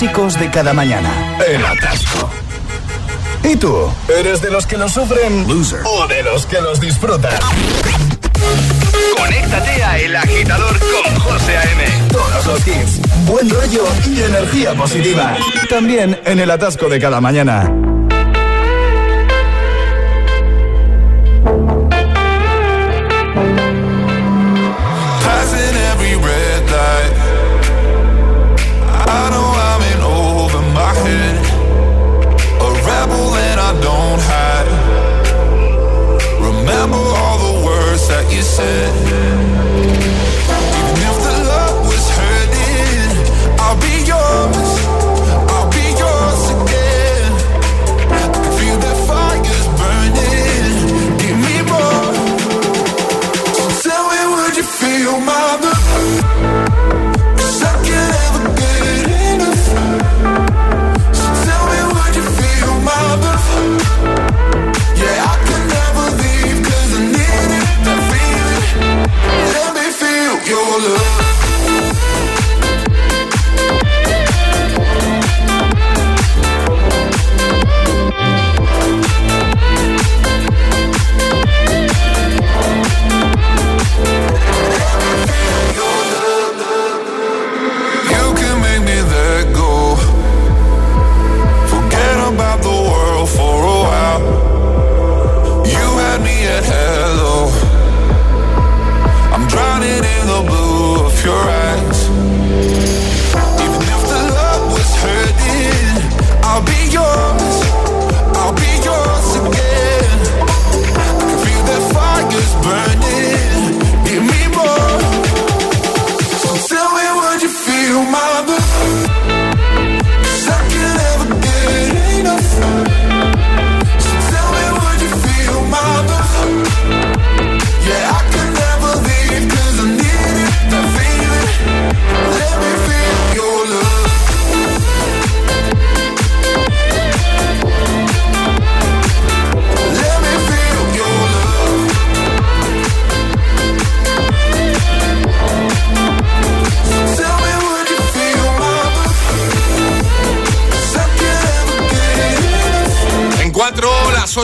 de 0.00 0.50
cada 0.50 0.72
mañana. 0.72 1.36
El 1.46 1.62
atasco. 1.62 2.30
¿Y 3.44 3.54
tú? 3.56 3.92
¿Eres 4.08 4.40
de 4.40 4.50
los 4.50 4.64
que 4.64 4.78
lo 4.78 4.88
sufren? 4.88 5.46
Loser. 5.46 5.80
¿O 5.84 6.06
de 6.06 6.22
los 6.22 6.46
que 6.46 6.58
los 6.58 6.80
disfrutan? 6.80 7.38
Conéctate 9.14 9.84
a 9.84 9.98
El 9.98 10.16
Agitador 10.16 10.78
con 10.78 11.20
José 11.20 11.54
A.M. 11.54 11.84
Todos 12.10 12.46
los 12.46 12.66
hits, 12.66 13.26
buen 13.26 13.50
rollo 13.50 13.84
y 14.06 14.22
energía 14.22 14.72
positiva. 14.72 15.36
También 15.68 16.18
en 16.24 16.40
el 16.40 16.50
atasco 16.50 16.88
de 16.88 16.98
cada 16.98 17.20
mañana. 17.20 17.70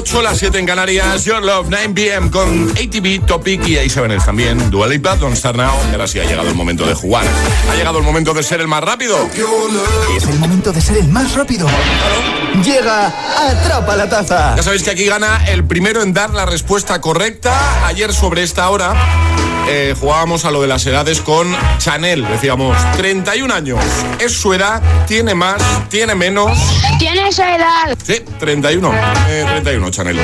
8, 0.08 0.22
las 0.22 0.38
7 0.38 0.60
en 0.60 0.66
Canarias, 0.66 1.24
Your 1.24 1.42
Love 1.42 1.66
9 1.68 1.88
pm 1.92 2.30
con 2.30 2.70
ATV, 2.70 3.26
Topic 3.26 3.66
y 3.66 3.74
A7 3.74 4.24
también. 4.24 4.70
Dual 4.70 4.90
Lipa, 4.90 5.16
Don't 5.16 5.34
Start 5.34 5.56
Now. 5.56 5.72
Ahora 5.90 6.06
sí 6.06 6.20
ha 6.20 6.24
llegado 6.24 6.48
el 6.48 6.54
momento 6.54 6.86
de 6.86 6.94
jugar. 6.94 7.24
Ha 7.68 7.74
llegado 7.74 7.98
el 7.98 8.04
momento 8.04 8.32
de 8.32 8.44
ser 8.44 8.60
el 8.60 8.68
más 8.68 8.84
rápido. 8.84 9.16
Es 10.16 10.22
el 10.22 10.38
momento 10.38 10.72
de 10.72 10.80
ser 10.80 10.98
el 10.98 11.08
más 11.08 11.34
rápido. 11.34 11.66
Llega 12.64 13.06
Atrapa 13.50 13.96
la 13.96 14.08
Taza. 14.08 14.54
Ya 14.54 14.62
sabéis 14.62 14.84
que 14.84 14.90
aquí 14.90 15.06
gana 15.06 15.44
el 15.48 15.64
primero 15.64 16.00
en 16.02 16.14
dar 16.14 16.30
la 16.30 16.46
respuesta 16.46 17.00
correcta. 17.00 17.84
Ayer 17.88 18.14
sobre 18.14 18.44
esta 18.44 18.70
hora 18.70 18.94
eh, 19.68 19.94
jugábamos 19.98 20.44
a 20.44 20.50
lo 20.50 20.62
de 20.62 20.68
las 20.68 20.84
edades 20.86 21.20
con 21.20 21.54
Chanel. 21.78 22.26
Decíamos, 22.28 22.76
31 22.96 23.52
años. 23.52 23.80
¿Es 24.18 24.32
su 24.32 24.52
edad? 24.54 24.82
¿Tiene 25.06 25.34
más? 25.34 25.62
¿Tiene 25.88 26.14
menos? 26.14 26.56
Tiene 26.98 27.28
esa 27.28 27.54
edad. 27.56 27.96
Sí, 28.04 28.22
31. 28.38 28.92
Eh, 29.28 29.44
31, 29.46 29.90
Chanel. 29.90 30.18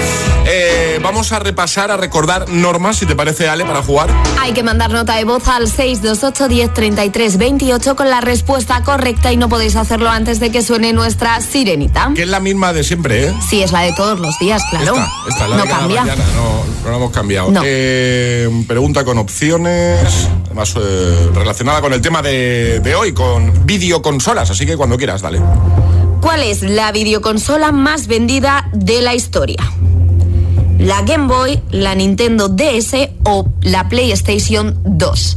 Eh, 0.46 0.98
vamos 1.02 1.32
a 1.32 1.38
repasar, 1.38 1.90
a 1.90 1.96
recordar 1.96 2.48
normas, 2.48 2.96
si 2.98 3.06
te 3.06 3.14
parece, 3.16 3.48
Ale, 3.48 3.64
para 3.64 3.82
jugar. 3.82 4.10
Hay 4.40 4.52
que 4.52 4.62
mandar 4.62 4.90
nota 4.90 5.16
de 5.16 5.24
voz 5.24 5.46
al 5.48 5.68
628 5.68 6.48
10 6.48 6.74
33 6.74 7.36
28 7.38 7.96
con 7.96 8.10
la 8.10 8.20
respuesta 8.20 8.82
correcta 8.82 9.32
y 9.32 9.36
no 9.36 9.48
podéis 9.48 9.76
hacerlo 9.76 10.08
antes 10.10 10.40
de 10.40 10.50
que 10.50 10.62
suene 10.62 10.92
nuestra 10.92 11.40
sirenita. 11.40 12.12
Que 12.14 12.22
es 12.22 12.28
la 12.28 12.40
misma 12.40 12.72
de 12.72 12.84
siempre, 12.84 13.26
¿eh? 13.26 13.34
Sí, 13.48 13.62
es 13.62 13.72
la 13.72 13.80
de 13.80 13.92
todos 13.92 14.18
los 14.20 14.38
días, 14.38 14.62
claro. 14.70 14.94
Esta, 14.96 15.10
esta, 15.28 15.48
la 15.48 15.56
no 15.56 15.62
de 15.64 15.68
cambia. 15.68 16.00
mañana, 16.02 16.24
no, 16.34 16.64
no 16.84 16.90
la 16.90 16.96
hemos 16.96 17.10
cambiado. 17.12 17.50
No. 17.50 17.62
Eh, 17.64 18.48
pregunta 18.66 19.04
con 19.04 19.18
opciones, 19.36 20.28
además 20.44 20.74
eh, 20.78 21.30
relacionada 21.34 21.80
con 21.80 21.94
el 21.94 22.02
tema 22.02 22.20
de, 22.20 22.80
de 22.80 22.94
hoy, 22.94 23.14
con 23.14 23.64
videoconsolas, 23.66 24.50
así 24.50 24.66
que 24.66 24.76
cuando 24.76 24.98
quieras, 24.98 25.22
dale. 25.22 25.40
¿Cuál 26.20 26.42
es 26.42 26.60
la 26.62 26.92
videoconsola 26.92 27.72
más 27.72 28.06
vendida 28.08 28.68
de 28.74 29.00
la 29.00 29.14
historia? 29.14 29.56
¿La 30.78 31.00
Game 31.02 31.28
Boy, 31.28 31.62
la 31.70 31.94
Nintendo 31.94 32.48
DS 32.50 32.94
o 33.24 33.48
la 33.62 33.88
PlayStation 33.88 34.78
2? 34.84 35.36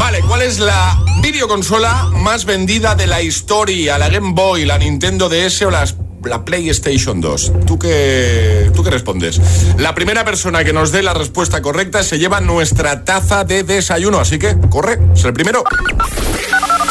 Vale, 0.00 0.20
¿cuál 0.26 0.42
es 0.42 0.58
la 0.58 0.98
videoconsola 1.22 2.08
más 2.16 2.44
vendida 2.44 2.96
de 2.96 3.06
la 3.06 3.22
historia? 3.22 3.98
¿La 3.98 4.08
Game 4.08 4.32
Boy, 4.32 4.64
la 4.64 4.78
Nintendo 4.78 5.28
DS 5.28 5.62
o 5.66 5.70
las- 5.70 5.94
la 6.24 6.44
PlayStation 6.44 7.20
2? 7.20 7.52
¿Tú 7.66 7.78
qué, 7.78 8.70
¿Tú 8.74 8.82
qué 8.82 8.90
respondes? 8.90 9.40
La 9.78 9.94
primera 9.94 10.24
persona 10.24 10.64
que 10.64 10.72
nos 10.72 10.92
dé 10.92 11.02
la 11.02 11.14
respuesta 11.14 11.62
correcta 11.62 12.02
se 12.02 12.18
lleva 12.18 12.40
nuestra 12.40 13.04
taza 13.04 13.44
de 13.44 13.62
desayuno, 13.62 14.18
así 14.20 14.38
que 14.38 14.56
corre, 14.70 14.98
es 15.14 15.24
el 15.24 15.32
primero. 15.32 15.64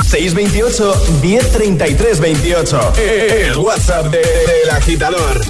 628 0.09 0.95
1033 1.21 2.19
28. 2.19 2.93
El 2.97 3.57
WhatsApp 3.57 4.07
de- 4.07 4.17
del 4.19 4.69
agitador. 4.71 5.41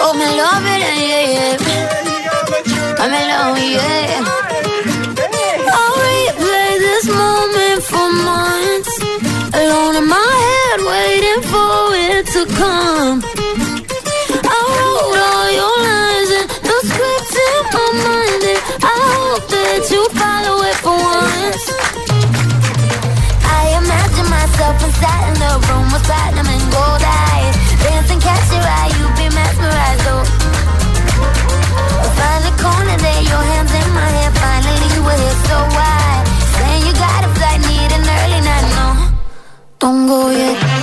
Oh, 0.00 0.14
me 0.14 0.26
love 0.36 0.64
it, 0.64 0.80
yeah, 0.80 1.22
yeah. 1.32 1.56
I'm 3.00 3.12
in 3.12 3.28
love, 3.28 3.58
yeah. 3.58 4.24
I'll 5.70 5.96
replay 5.96 6.78
this 6.78 7.06
moment 7.08 7.82
for 7.82 8.10
months. 8.12 9.17
Alone 9.50 9.96
in 9.96 10.06
my 10.06 10.32
head, 10.44 10.80
waiting 10.84 11.42
for 11.48 11.96
it 11.96 12.26
to 12.36 12.44
come. 12.54 13.22
I 14.44 14.58
wrote 14.76 15.18
all 15.24 15.48
your 15.60 15.76
lines 15.88 16.30
and 16.38 16.48
the 16.68 16.78
script 16.84 17.32
in 17.32 17.60
my 17.72 17.88
mind. 18.04 18.42
And 18.52 18.60
I 18.84 18.96
hope 19.16 19.48
that 19.48 19.80
you 19.88 20.02
follow 20.20 20.56
it 20.68 20.76
for 20.84 20.96
once. 21.00 21.64
I 23.40 23.72
imagine 23.80 24.28
myself 24.28 24.76
inside 24.84 25.24
in 25.32 25.36
the 25.40 25.52
room 25.66 25.86
with 25.96 26.04
platinum 26.04 26.46
and 26.46 26.66
gold 26.68 27.00
eyes. 27.00 27.56
Dancing, 27.82 28.20
catch 28.20 28.52
your 28.52 28.60
eye, 28.60 28.92
you 29.00 29.06
be 29.16 29.26
mesmerized, 29.32 30.06
oh. 30.12 30.24
Find 32.20 32.42
the 32.44 32.54
corner 32.62 32.96
there, 33.00 33.22
your 33.32 33.42
hands 33.48 33.57
Yet. 39.80 40.77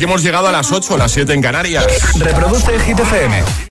Así 0.00 0.06
hemos 0.06 0.22
llegado 0.22 0.48
a 0.48 0.52
las 0.52 0.72
8, 0.72 0.96
las 0.96 1.12
7 1.12 1.34
en 1.34 1.42
Canarias. 1.42 1.84
Reproduce 2.18 2.78
Hit 2.80 3.00
FM. 3.00 3.69